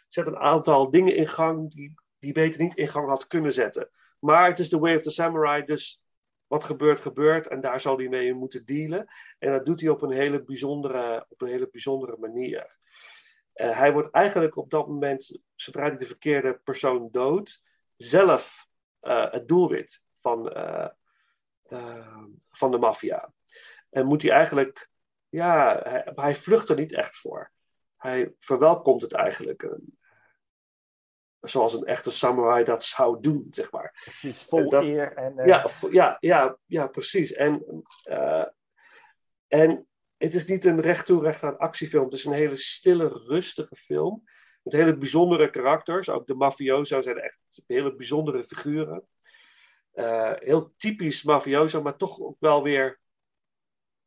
[0.09, 3.91] zet een aantal dingen in gang die, die beter niet in gang had kunnen zetten.
[4.19, 6.03] Maar het is de way of the samurai, dus
[6.47, 7.47] wat gebeurt, gebeurt.
[7.47, 9.07] En daar zal hij mee moeten dealen.
[9.39, 12.79] En dat doet hij op een hele bijzondere, op een hele bijzondere manier.
[13.53, 17.63] Eh, hij wordt eigenlijk op dat moment, zodra hij de verkeerde persoon doodt,
[17.97, 18.69] zelf
[19.01, 20.89] eh, het doelwit van, eh,
[22.51, 23.33] van de maffia.
[23.91, 24.89] En moet hij eigenlijk,
[25.29, 27.53] ja, hij, hij vlucht er niet echt voor.
[27.97, 29.69] Hij verwelkomt het eigenlijk.
[31.45, 34.01] Zoals een echte samurai dat zou doen, zeg maar.
[34.05, 35.13] Precies, vol dat, eer.
[35.13, 35.47] En, uh...
[35.47, 37.33] ja, ja, ja, ja, precies.
[37.33, 38.45] En, uh,
[39.49, 39.87] en
[40.17, 42.05] het is niet een recht toe recht aan actiefilm.
[42.05, 44.25] Het is een hele stille, rustige film.
[44.63, 46.09] Met hele bijzondere karakters.
[46.09, 49.07] Ook de mafioso zijn echt hele bijzondere figuren.
[49.95, 53.01] Uh, heel typisch mafioso, maar toch ook wel weer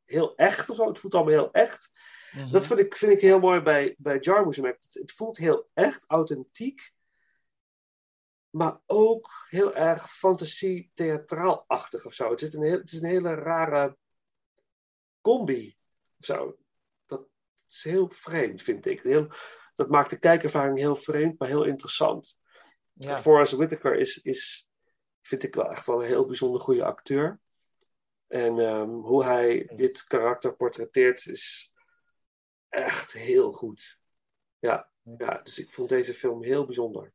[0.06, 0.88] heel echt of zo.
[0.88, 1.92] Het voelt allemaal heel echt.
[2.32, 2.52] Mm -hmm.
[2.52, 4.62] Dat vind ik, vind ik heel mooi bij, bij Jarmusch.
[4.62, 6.92] Het, het voelt heel echt, authentiek.
[8.50, 12.30] Maar ook heel erg fantasie, theatraalachtig of zo.
[12.30, 13.98] Het, zit een heel, het is een hele rare
[15.22, 15.78] combi.
[16.20, 16.58] Of zo.
[17.06, 17.30] Dat, dat
[17.68, 19.02] is heel vreemd, vind ik.
[19.02, 19.28] Heel,
[19.74, 22.38] dat maakt de kijkervaring heel vreemd, maar heel interessant.
[22.94, 23.18] Ja.
[23.18, 24.70] Forrest Whitaker is, is,
[25.22, 27.40] vind ik wel echt wel een heel bijzonder goede acteur.
[28.28, 31.72] En um, hoe hij dit karakter portretteert is
[32.70, 34.00] echt heel goed.
[34.60, 37.14] Ja, ja, dus ik vond deze film heel bijzonder.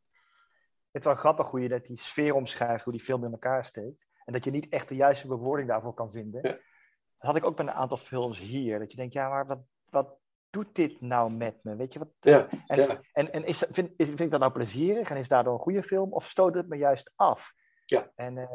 [0.93, 3.65] Het is wel grappig hoe je net die sfeer omschrijft, hoe die film in elkaar
[3.65, 4.07] steekt.
[4.25, 6.41] En dat je niet echt de juiste bewoording daarvoor kan vinden.
[6.43, 6.51] Ja.
[6.51, 8.79] Dat had ik ook bij een aantal films hier.
[8.79, 10.19] Dat je denkt, ja, maar wat, wat
[10.51, 11.77] doet dit nou met me?
[11.77, 12.09] Weet je wat?
[12.21, 13.01] Ja, en ja.
[13.13, 15.83] en, en is, vind, is, vind ik dat nou plezierig en is daardoor een goede
[15.83, 16.13] film?
[16.13, 17.53] Of stoot het me juist af?
[17.87, 18.11] Ja.
[18.15, 18.47] En, uh,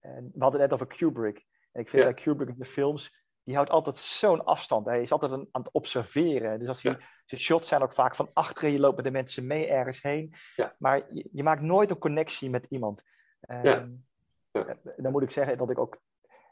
[0.00, 1.46] en we hadden het net over Kubrick.
[1.72, 4.86] En ik vind bij Kubrick in de films, die houdt altijd zo'n afstand.
[4.86, 6.58] Hij is altijd een, aan het observeren.
[6.58, 6.98] Dus als hij,
[7.30, 10.34] zijn shots zijn ook vaak van achteren, je loopt met de mensen mee ergens heen.
[10.56, 10.74] Ja.
[10.78, 13.02] Maar je, je maakt nooit een connectie met iemand.
[13.62, 13.88] Ja.
[14.96, 16.00] Dan moet ik zeggen dat ik ook...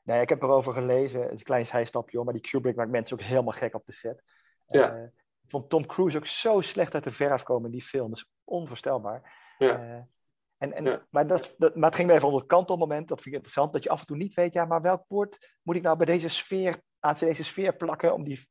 [0.03, 2.91] Nee, ik heb erover gelezen, het is een klein zijstapje hoor, maar die Kubrick maakt
[2.91, 4.22] mensen ook helemaal gek op de set.
[4.66, 4.95] Ja.
[4.95, 5.03] Eh,
[5.43, 8.09] ik vond Tom Cruise ook zo slecht uit de verf komen in die film.
[8.09, 9.55] Dat is onvoorstelbaar.
[9.59, 10.07] Ja.
[10.59, 11.07] En, en, Ja.
[11.11, 13.09] maar, dat, dat, maar het ging me even onder het kantelmoment.
[13.09, 13.72] Dat vind ik interessant.
[13.72, 16.07] Dat je af en toe niet weet, ja, maar welk woord moet ik nou bij
[16.07, 18.49] deze sfeer, aan deze sfeer plakken om die,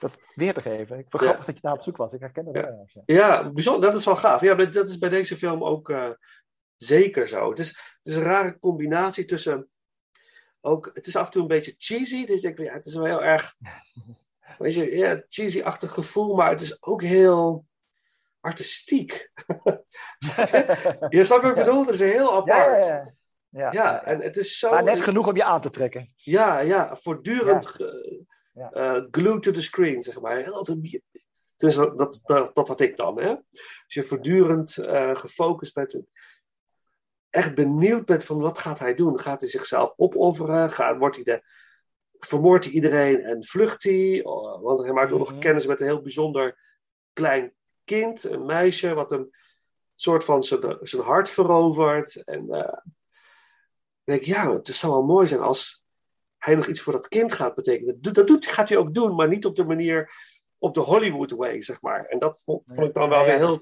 [0.00, 0.98] dat weer te geven?
[0.98, 1.28] Ik vond Ja.
[1.28, 2.12] grappig dat je daar op zoek was.
[2.12, 2.62] Ik herken dat Ja.
[2.62, 2.88] wel.
[3.06, 3.50] Ja.
[3.50, 4.40] Bijzonder, dat is wel gaaf.
[4.40, 6.10] Ja, dat is bij deze film ook eh,
[6.76, 7.48] zeker zo.
[7.50, 9.68] Het is, het is een rare combinatie tussen.
[10.60, 12.26] Ook, het is af en toe een beetje cheesy.
[12.26, 13.54] Dus ik, ja, het is wel heel erg.
[14.58, 17.64] Weet je, ja, cheesy-achtig gevoel, maar het is ook heel
[18.40, 19.30] artistiek.
[21.08, 21.80] je snapt wat ik bedoel?
[21.84, 22.84] Het is heel apart.
[22.84, 23.14] ja, ja.
[23.48, 24.70] Ja, Ja, en het is zo.
[24.70, 26.12] Maar net genoeg om je aan te trekken.
[26.16, 28.24] Ja, ja, voortdurend ge-
[28.56, 30.36] Eh, glued to the screen, zeg maar.
[30.36, 31.02] Heel te-
[31.56, 33.28] Dus dat, dat, dat, dat had ik dan, hè.
[33.84, 35.96] Als je voortdurend eh, gefocust bent,
[37.30, 39.20] echt benieuwd bent van wat gaat hij doen.
[39.20, 40.70] Gaat hij zichzelf opofferen?
[40.70, 41.42] Gaat, wordt hij de,
[42.18, 44.20] vermoordt hij iedereen en vlucht hij?
[44.62, 45.40] Want hij maakt ook nog Mhm.
[45.40, 46.58] kennis met een heel bijzonder
[47.12, 47.54] klein
[47.84, 49.34] kind, een meisje, wat een
[49.94, 52.24] soort van zijn, zijn hart verovert.
[52.24, 52.82] En eh, dan
[54.04, 55.84] denk ik, ja, het zou wel mooi zijn als
[56.38, 57.98] hij nog iets voor dat kind gaat betekenen.
[58.00, 60.10] Dat, doet, gaat hij ook doen, maar niet op de manier,
[60.58, 62.04] op de Hollywood way, zeg maar.
[62.04, 63.60] En dat vond, vond ik dan wel weer heel...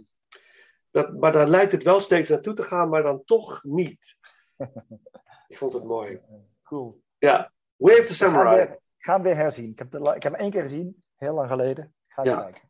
[0.91, 4.19] Dat, maar daar lijkt het wel steeds naartoe te gaan, maar dan toch niet.
[5.49, 6.21] ik vond het mooi.
[6.63, 7.03] Cool.
[7.19, 8.63] Ja, Wave the Samurai.
[8.63, 9.71] ik ga hem weer herzien.
[9.71, 11.95] Ik heb, de, ik heb hem één keer gezien, heel lang geleden.
[12.09, 12.43] Ga Ja.
[12.43, 12.63] kijken.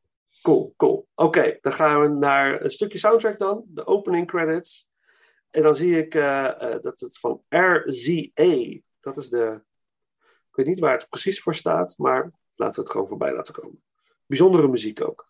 [0.42, 1.08] Cool, cool.
[1.14, 3.64] Oké, dan gaan we naar een stukje soundtrack dan.
[3.66, 4.88] De opening credits.
[5.50, 8.80] En dan zie ik eh, eh, dat het van RZA.
[9.00, 9.62] Dat is de...
[10.54, 13.54] Ik weet niet waar het precies voor staat, maar laten we het gewoon voorbij laten
[13.54, 13.82] komen.
[14.26, 15.26] Bijzondere muziek ook.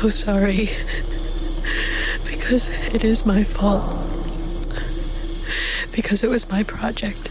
[0.00, 0.70] So sorry.
[2.24, 3.82] Because it is my fault.
[5.90, 7.24] Because it was my project.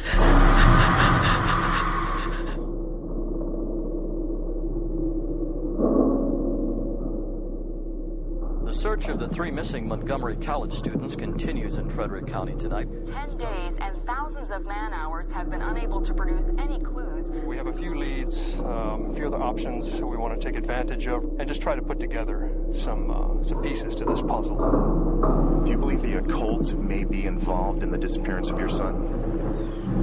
[8.66, 8.74] The
[9.08, 12.90] search of the three missing Montgomery College students continues in Frederick County tonight.
[13.06, 17.30] Ten days and thousands of man hours have been unable to produce any clues.
[17.30, 21.08] We have a few leads, um, a few other options we want to take advantage
[21.08, 25.62] of, and just try to put together some uh, some pieces to this puzzle.
[25.64, 28.94] Do you believe the occult may be involved in the disappearance of your son?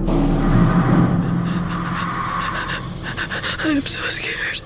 [3.59, 4.63] I am so scared.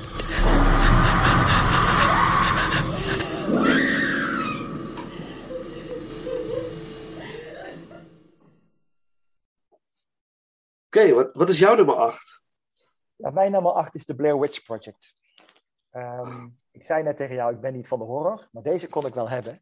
[11.06, 12.42] Wat, wat is jouw nummer 8?
[13.16, 15.14] Ja, mijn nummer 8 is de Blair Witch Project.
[15.90, 19.06] Ehm, ik zei net tegen jou, ik ben niet van de horror, maar deze kon
[19.06, 19.60] ik wel hebben.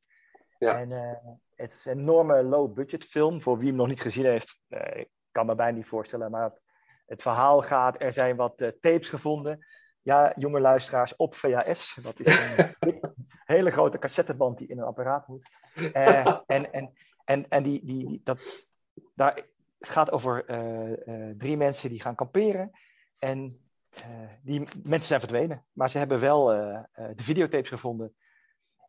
[0.58, 0.78] Ja.
[0.78, 1.16] En eh,
[1.54, 3.42] het is een enorme low-budget film.
[3.42, 6.30] Voor wie hem nog niet gezien heeft, eh, ik kan me bijna niet voorstellen.
[6.30, 6.60] Maar het,
[7.06, 9.66] het verhaal gaat, er zijn wat eh, tapes gevonden.
[10.02, 11.98] Ja, jonge luisteraars, op VHS.
[12.02, 13.00] Dat is een
[13.54, 15.48] hele grote cassetteband die in een apparaat moet.
[15.92, 16.92] En en,
[17.24, 18.66] en, en die, die, die- dat,
[19.14, 19.44] daar,
[19.78, 22.70] gaat over eh, eh, drie mensen die gaan kamperen.
[23.18, 23.60] En
[23.90, 24.02] eh,
[24.42, 25.64] die mensen zijn verdwenen.
[25.72, 26.46] Maar ze hebben wel
[26.94, 28.14] de videotapes gevonden.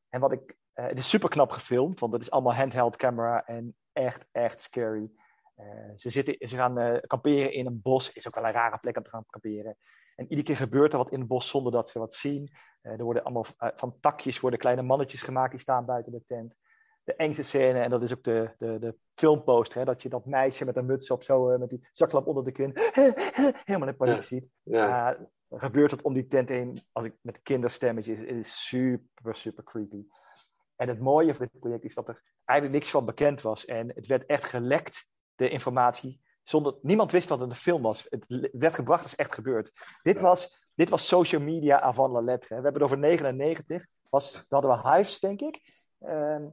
[0.09, 0.55] En wat ik.
[0.73, 5.11] het is super knap gefilmd, want het is allemaal handheld camera en echt, echt scary.
[5.95, 8.13] Ze, zitten, ze gaan kamperen in een bos.
[8.13, 9.77] Is ook wel een rare plek om te gaan kamperen.
[10.15, 12.51] En iedere keer gebeurt er wat in het bos zonder dat ze wat zien.
[12.81, 16.57] Er worden allemaal van takjes worden kleine mannetjes gemaakt die staan buiten de tent.
[17.07, 20.25] De engste scène, en dat is ook de, de, de filmposter, hè, dat je dat
[20.25, 22.71] meisje met een muts op zo, eh, met die zaklamp onder de kin,
[23.65, 24.49] helemaal in paniek Ja, ziet.
[24.63, 25.13] ja.
[25.13, 25.19] Uh,
[25.59, 30.05] gebeurt het om die tent heen, als ik met kinderstemmetjes, het is super, super creepy.
[30.75, 33.65] En het mooie van dit project is dat er eigenlijk niks van bekend was.
[33.65, 38.05] En het werd echt gelekt, de informatie, zonder niemand wist dat het een film was.
[38.09, 39.71] Het werd gebracht als echt gebeurd.
[40.01, 42.55] Dit, was, dit was social media avant la lettre.
[42.55, 42.61] hè.
[42.61, 45.61] We hebben het over 99, was, dan hadden we Hives, denk ik.
[45.99, 46.45] Ehm,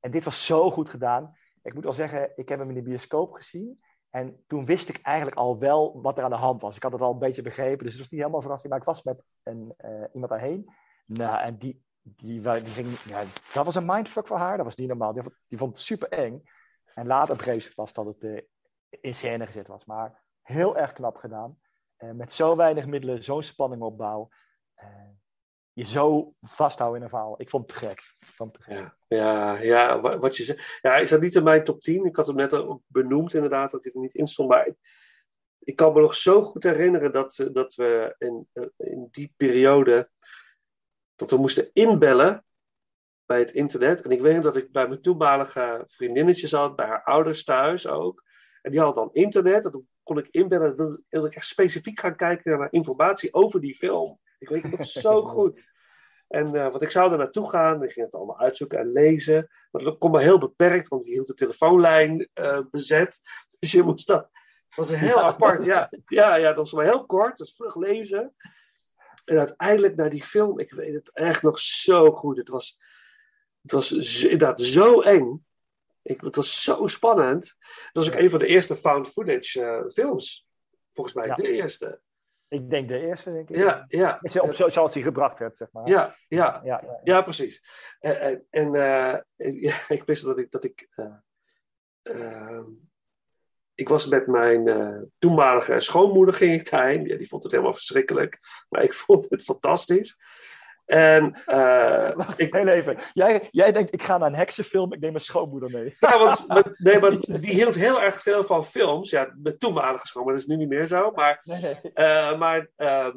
[0.00, 1.36] en dit was zo goed gedaan.
[1.62, 3.80] Ik moet wel zeggen, ik heb hem in de bioscoop gezien.
[4.10, 6.76] En toen wist ik eigenlijk al wel wat er aan de hand was.
[6.76, 8.70] Ik had het al een beetje begrepen, dus het was niet helemaal verrassing.
[8.72, 10.70] Maar ik was met een, eh, iemand daarheen.
[11.06, 13.22] Nou, en die, die, die ging, ja,
[13.52, 14.56] dat was een mindfuck voor haar.
[14.56, 15.12] Dat was niet normaal.
[15.12, 16.42] Die, vond- die vond het super eng.
[16.94, 18.42] En later begreep ze pas dat het eh,
[19.00, 19.84] in scène gezet was.
[19.84, 21.58] Maar heel erg knap gedaan.
[21.96, 24.28] Eh, met zo weinig middelen, zo'n spanning opbouw.
[25.78, 27.40] Je zo vasthouden in een verhaal.
[27.40, 28.02] Ik vond het gek.
[28.18, 28.96] Vond het gek.
[29.08, 30.78] Ja, ja, wa- wat je zegt.
[30.82, 32.04] Ja, hij staat niet in mijn top 10.
[32.04, 34.48] Ik had hem net al benoemd, inderdaad, dat hij er niet in stond.
[34.48, 34.66] Maar
[35.58, 39.34] ik, kan me nog zo goed herinneren dat, eh, dat we in, eh, in die
[39.36, 40.10] periode.
[41.14, 42.44] dat we moesten inbellen
[43.26, 44.02] bij het internet.
[44.02, 48.22] En ik weet dat ik bij mijn toenmalige vriendinnetje zat, bij haar ouders thuis ook.
[48.62, 49.64] En die hadden dan internet.
[49.64, 50.76] En toen kon ik inbellen.
[51.08, 54.20] Wilde ik echt specifiek gaan kijken naar informatie over die film.
[54.38, 55.62] Ik weet het nog zo goed.
[56.28, 59.50] En uh, want ik zou er naartoe gaan, ik ging het allemaal uitzoeken en lezen.
[59.70, 63.20] Maar dat kon maar heel beperkt, want je hield de telefoonlijn uh, bezet.
[63.58, 64.20] Dus je moest dat.
[64.22, 65.64] Dat was heel apart.
[65.64, 68.34] Ja, ja, ja, dat was maar heel kort, dus vlug lezen.
[69.24, 72.36] En uiteindelijk naar die film, ik weet het echt nog zo goed.
[72.36, 72.78] Het was,
[73.62, 75.46] het was inderdaad zo eng.
[76.02, 77.56] Ik, het was zo spannend.
[77.58, 80.48] Het was ook een van de eerste found footage uh, films.
[80.92, 81.34] Volgens mij ja.
[81.34, 82.00] de eerste.
[82.48, 83.56] Ik denk de eerste, denk ik.
[83.56, 84.18] Ja, ja.
[84.22, 85.88] Is op, zo, zoals die gebracht werd, zeg maar.
[85.88, 87.62] Ja, ja, ja, ja, ja precies.
[88.00, 89.16] En, en uh,
[89.66, 90.50] ja, ik wist dat ik.
[90.50, 90.88] Dat ik,
[92.02, 92.60] uh,
[93.74, 97.06] ik was met mijn uh, toenmalige schoonmoeder, ging ik daarheen.
[97.06, 98.38] Ja, die vond het helemaal verschrikkelijk.
[98.68, 100.16] Maar ik vond het fantastisch.
[100.88, 102.54] En, uh, Wacht, ik...
[102.54, 102.98] Heel even.
[103.12, 105.96] Jij, jij denkt, ik ga naar een heksenfilm, ik neem mijn schoonmoeder mee.
[106.00, 109.10] Ja, want met, nee, maar die hield heel erg veel van films.
[109.10, 111.10] Ja, met toenmalige schoonmoeder, dat is nu niet meer zo.
[111.10, 111.78] Maar, nee.
[111.94, 113.08] Uh, maar uh,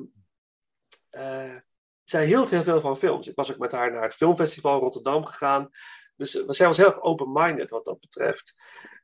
[2.03, 3.27] zij hield heel veel van films.
[3.27, 5.69] Ik was ook met haar naar het filmfestival Rotterdam gegaan.
[6.15, 8.53] Dus zij was heel erg open-minded wat dat betreft.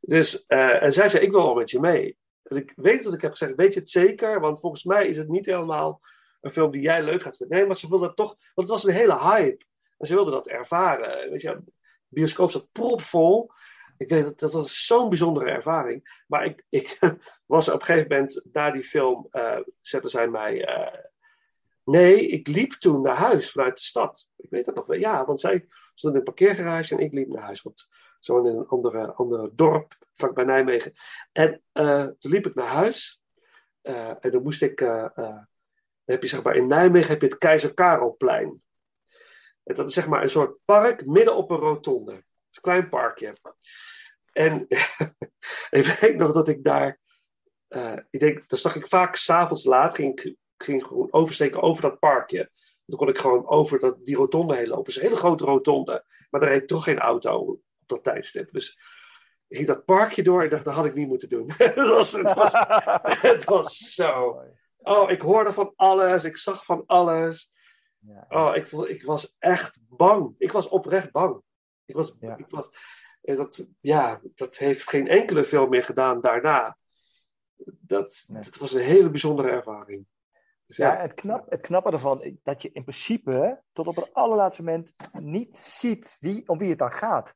[0.01, 2.18] Dus, en zij zei, ik wil wel met je mee.
[2.43, 4.39] Dus ik weet dat ik heb gezegd, weet je het zeker?
[4.39, 6.01] Want volgens mij is het niet helemaal
[6.41, 7.57] een film die jij leuk gaat vinden.
[7.57, 9.65] Nee, maar ze wilde toch, want het was een hele hype.
[9.97, 11.29] En ze wilde dat ervaren.
[11.31, 11.71] Weet je, de
[12.07, 13.51] bioscoop zat propvol.
[13.97, 16.23] Ik weet dat dat was zo'n bijzondere ervaring.
[16.27, 16.99] Maar ik, ik
[17.45, 20.77] was op een gegeven moment, na die film, uh, zetten zij mij...
[20.77, 20.99] Uh,
[21.83, 24.31] nee, ik liep toen naar huis vanuit de stad.
[24.38, 24.97] Ik weet dat nog wel.
[24.97, 27.61] Ja, want zij stond in een parkeergarage en ik liep naar huis.
[27.61, 27.88] Want
[28.19, 30.93] Zo in een andere, andere dorp, vlakbij Nijmegen.
[31.31, 33.21] En eh, toen liep ik naar huis.
[33.81, 34.85] eh, en dan moest ik...
[36.08, 38.62] dan heb je zeg maar in Nijmegen heb je het Keizer Karelplein.
[39.64, 42.12] En dat is zeg maar een soort park midden op een rotonde.
[42.12, 43.34] Een klein parkje.
[44.32, 44.66] En
[45.80, 46.99] ik weet nog dat ik daar...
[47.68, 51.82] eh, ik denk, dan zag ik vaak s'avonds laat, ging ik ging gewoon oversteken over
[51.82, 52.51] dat parkje.
[52.86, 54.84] Toen kon ik gewoon over dat, die rotonde heen lopen.
[54.84, 56.05] Het is een hele grote rotonde.
[56.30, 58.51] Maar er reed toch geen auto op dat tijdstip.
[58.51, 58.80] Dus
[59.47, 61.47] ik ging dat parkje door en dacht, dat had ik niet moeten doen.
[61.76, 62.53] was, het, was,
[63.32, 64.41] het was zo...
[64.88, 66.23] Oh, ik hoorde van alles.
[66.23, 67.49] Ik zag van alles.
[68.29, 70.35] Oh, ik, ik was echt bang.
[70.38, 71.41] Ik was oprecht bang.
[71.85, 72.15] Ik was...
[72.19, 72.71] Ik was
[73.27, 76.77] en dat, ja, dat heeft geen enkele film meer gedaan daarna.
[77.79, 80.05] Dat, dat was een hele bijzondere ervaring.
[80.65, 84.13] Dus Ja, ja, het, knap, het knappe ervan, dat je in principe tot op het
[84.13, 87.33] allerlaatste moment niet ziet wie, om wie het dan gaat.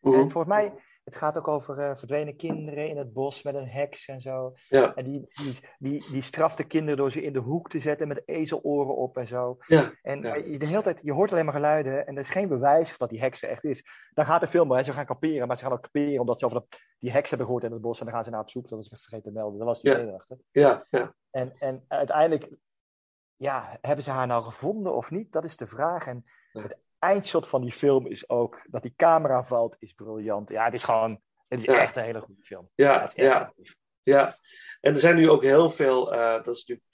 [0.00, 0.14] Mhm.
[0.14, 0.74] En volgens mij,
[1.04, 4.54] het gaat ook over eh, verdwenen kinderen in het bos met een heks en zo.
[4.68, 4.94] Ja.
[4.94, 8.08] En die, die, die, die straft de kinderen door ze in de hoek te zetten
[8.08, 9.56] met ezeloren op en zo.
[9.66, 10.32] Ja, En ja.
[10.58, 13.20] de hele tijd, je hoort alleen maar geluiden en er is geen bewijs dat die
[13.20, 13.84] heks er echt is.
[14.14, 16.44] Dan gaat de film, hè, ze gaan kamperen, maar ze gaan ook kamperen omdat ze
[16.44, 18.50] over dat, die heks hebben gehoord in het bos en dan gaan ze naar op
[18.50, 18.68] zoek.
[18.68, 19.58] Dat was ik vergeten te melden.
[19.58, 19.98] Dat was die Ja.
[19.98, 20.38] erachter.
[20.50, 21.14] ja, ja.
[21.30, 22.50] En, en uiteindelijk,
[23.36, 25.32] ja, hebben ze haar nou gevonden of niet?
[25.32, 26.06] Dat is de vraag.
[26.06, 30.48] En het eindshot van die film is ook, dat die camera valt, is briljant.
[30.48, 31.80] Ja, het is gewoon, het is Ja.
[31.80, 32.70] echt een hele goede film.
[32.74, 33.52] Ja, ja,
[34.02, 34.36] ja.
[34.80, 36.88] En er zijn nu ook heel veel, eh, dat is natuurlijk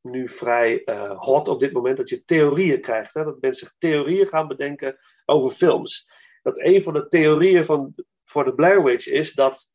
[0.00, 3.14] nu vrij eh, hot op dit moment, dat je theorieën krijgt.
[3.14, 3.24] Hè?
[3.24, 6.08] Dat mensen theorieën gaan bedenken over films.
[6.42, 7.94] Dat een van de theorieën van,
[8.24, 9.70] voor de Blair Witch is dat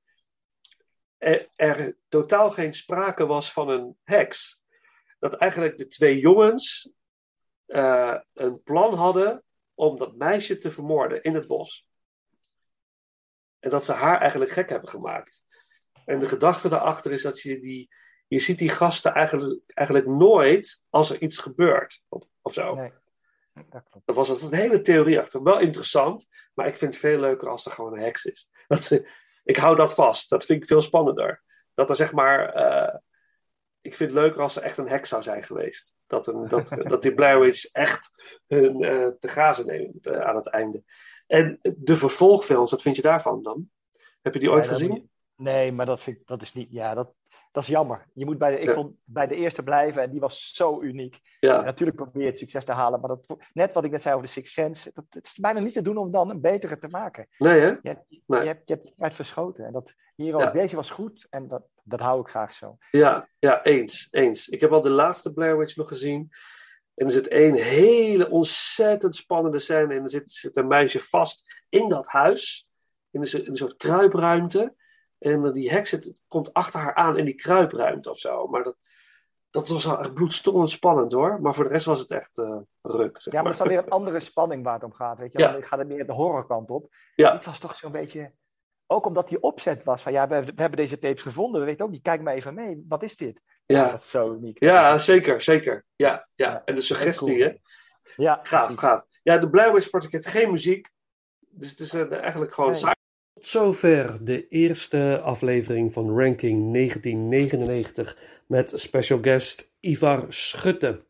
[1.17, 4.61] er, er totaal geen sprake was van een heks.
[5.19, 6.91] Dat eigenlijk de twee jongens
[7.65, 9.43] eh, een plan hadden
[9.77, 11.87] om dat meisje te vermoorden in het bos.
[13.59, 15.43] En dat ze haar eigenlijk gek hebben gemaakt.
[16.05, 17.89] En de gedachte daarachter is dat je die.
[18.27, 22.03] Je ziet die gasten eigenlijk, eigenlijk nooit als er iets gebeurt.
[22.07, 22.75] Of, of zo.
[22.75, 22.91] Nee,
[23.53, 24.05] dat klopt.
[24.05, 25.43] Dat was een hele theorie achter.
[25.43, 28.49] Wel interessant, maar ik vind het veel leuker als er gewoon een heks is.
[28.67, 29.01] Dat,
[29.43, 30.29] ik hou dat vast.
[30.29, 31.43] Dat vind ik veel spannender.
[31.73, 32.53] Dat er zeg maar.
[32.53, 32.95] eh,
[33.87, 35.95] ik vind het leuker als er echt een heks zou zijn geweest.
[36.07, 38.09] Dat, een, dat, dat die Blair Witch echt
[38.47, 40.83] hun eh, te grazen neemt eh, aan het einde.
[41.27, 43.69] En de vervolgfilms, wat vind je daarvan dan?
[44.21, 44.93] Heb je die ooit Nee, gezien?
[44.93, 46.67] je- Nee, maar dat, vind dat is niet.
[46.71, 47.13] Ja, dat,
[47.51, 48.05] dat is jammer.
[48.13, 48.73] Je moet bij de, ik Ja.
[48.73, 51.19] vond bij de eerste blijven en die was zo uniek.
[51.39, 51.59] Ja.
[51.59, 54.15] En natuurlijk probeer je het succes te halen, maar dat, net wat ik net zei
[54.15, 56.77] over de Sixth Sense, dat, het is bijna niet te doen om dan een betere
[56.79, 57.27] te maken.
[57.37, 57.67] Nee, hè?
[57.67, 59.65] Je, hebt- je, hebt, je hebt je uit verschoten.
[59.65, 60.51] En dat, hier ook, Ja.
[60.51, 62.77] deze was goed en dat, dat hou ik graag zo.
[62.91, 64.47] Ja, ja, eens, eens.
[64.47, 66.29] Ik heb al de laatste Blair Witch nog gezien.
[66.95, 69.93] En er zit één hele ontzettend spannende scène.
[69.93, 72.67] En er zit, zit een meisje vast in dat huis.
[73.11, 74.75] In een, soort- in een soort kruipruimte.
[75.19, 78.47] En die heks zit, komt achter haar aan in die kruipruimte of zo.
[78.47, 78.77] Maar dat,
[79.49, 81.41] dat was wel echt bloedstollend spannend hoor.
[81.41, 83.21] Maar voor de rest was het echt eh, ruk.
[83.21, 85.17] Zeg Ja, maar dat is dan weer een andere spanning waar het om gaat.
[85.17, 85.39] Weet je?
[85.39, 85.51] Ja.
[85.51, 86.93] Dan gaat het meer de horrorkant op.
[87.15, 87.31] Ja.
[87.31, 88.31] Dit was toch zo'n beetje...
[88.87, 91.61] Ook omdat die opzet was van, ja, we, hebben- we hebben deze tapes gevonden.
[91.61, 92.83] We weten ook niet, kijk maar even mee.
[92.87, 93.41] Wat is dit?
[93.65, 93.91] Ja.
[93.91, 94.63] Dat is zo uniek.
[94.63, 95.85] Ja, zeker, zeker.
[95.95, 96.61] Ja, ja.
[96.65, 97.49] En de suggestie, cool.
[97.49, 97.55] hè?
[98.15, 98.79] Ja, gaaf, precies.
[98.79, 99.05] gaaf.
[99.23, 100.89] Ja, de Witch Project heeft geen muziek.
[101.39, 102.95] Dus het is eh, eigenlijk gewoon saai.
[103.33, 111.05] Tot zover de eerste aflevering van Ranking 1999 met special guest Ivar Schutte.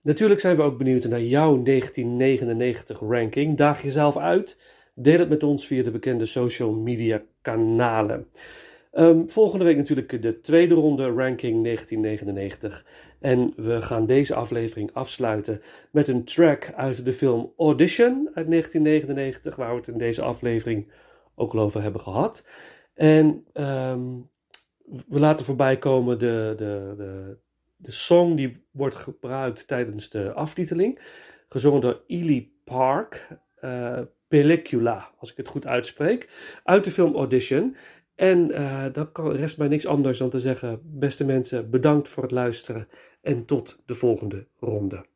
[0.00, 3.56] Natuurlijk zijn we ook benieuwd naar jouw 1999 ranking.
[3.56, 4.60] Daag jezelf uit.
[4.98, 8.28] Deel het met ons via de bekende social media kanalen.
[8.92, 12.86] Ehm, volgende week natuurlijk de tweede ronde ranking 1999.
[13.20, 19.56] En we gaan deze aflevering afsluiten met een track uit de film Audition uit 1999,
[19.56, 20.92] waar we het in deze aflevering
[21.34, 22.48] ook al over hebben gehad.
[22.94, 24.04] En ehm,
[25.08, 27.36] we laten voorbij komen de, de, de,
[27.76, 31.00] de song die wordt gebruikt tijdens de aftiteling,
[31.48, 36.28] gezongen door Ely Park, eh, Pellicula, als ik het goed uitspreek,
[36.64, 37.76] uit de film Audition.
[38.14, 42.22] En eh, dan kan, rest mij niks anders dan te zeggen, beste mensen, bedankt voor
[42.22, 42.88] het luisteren
[43.22, 45.06] en tot de volgende ronde.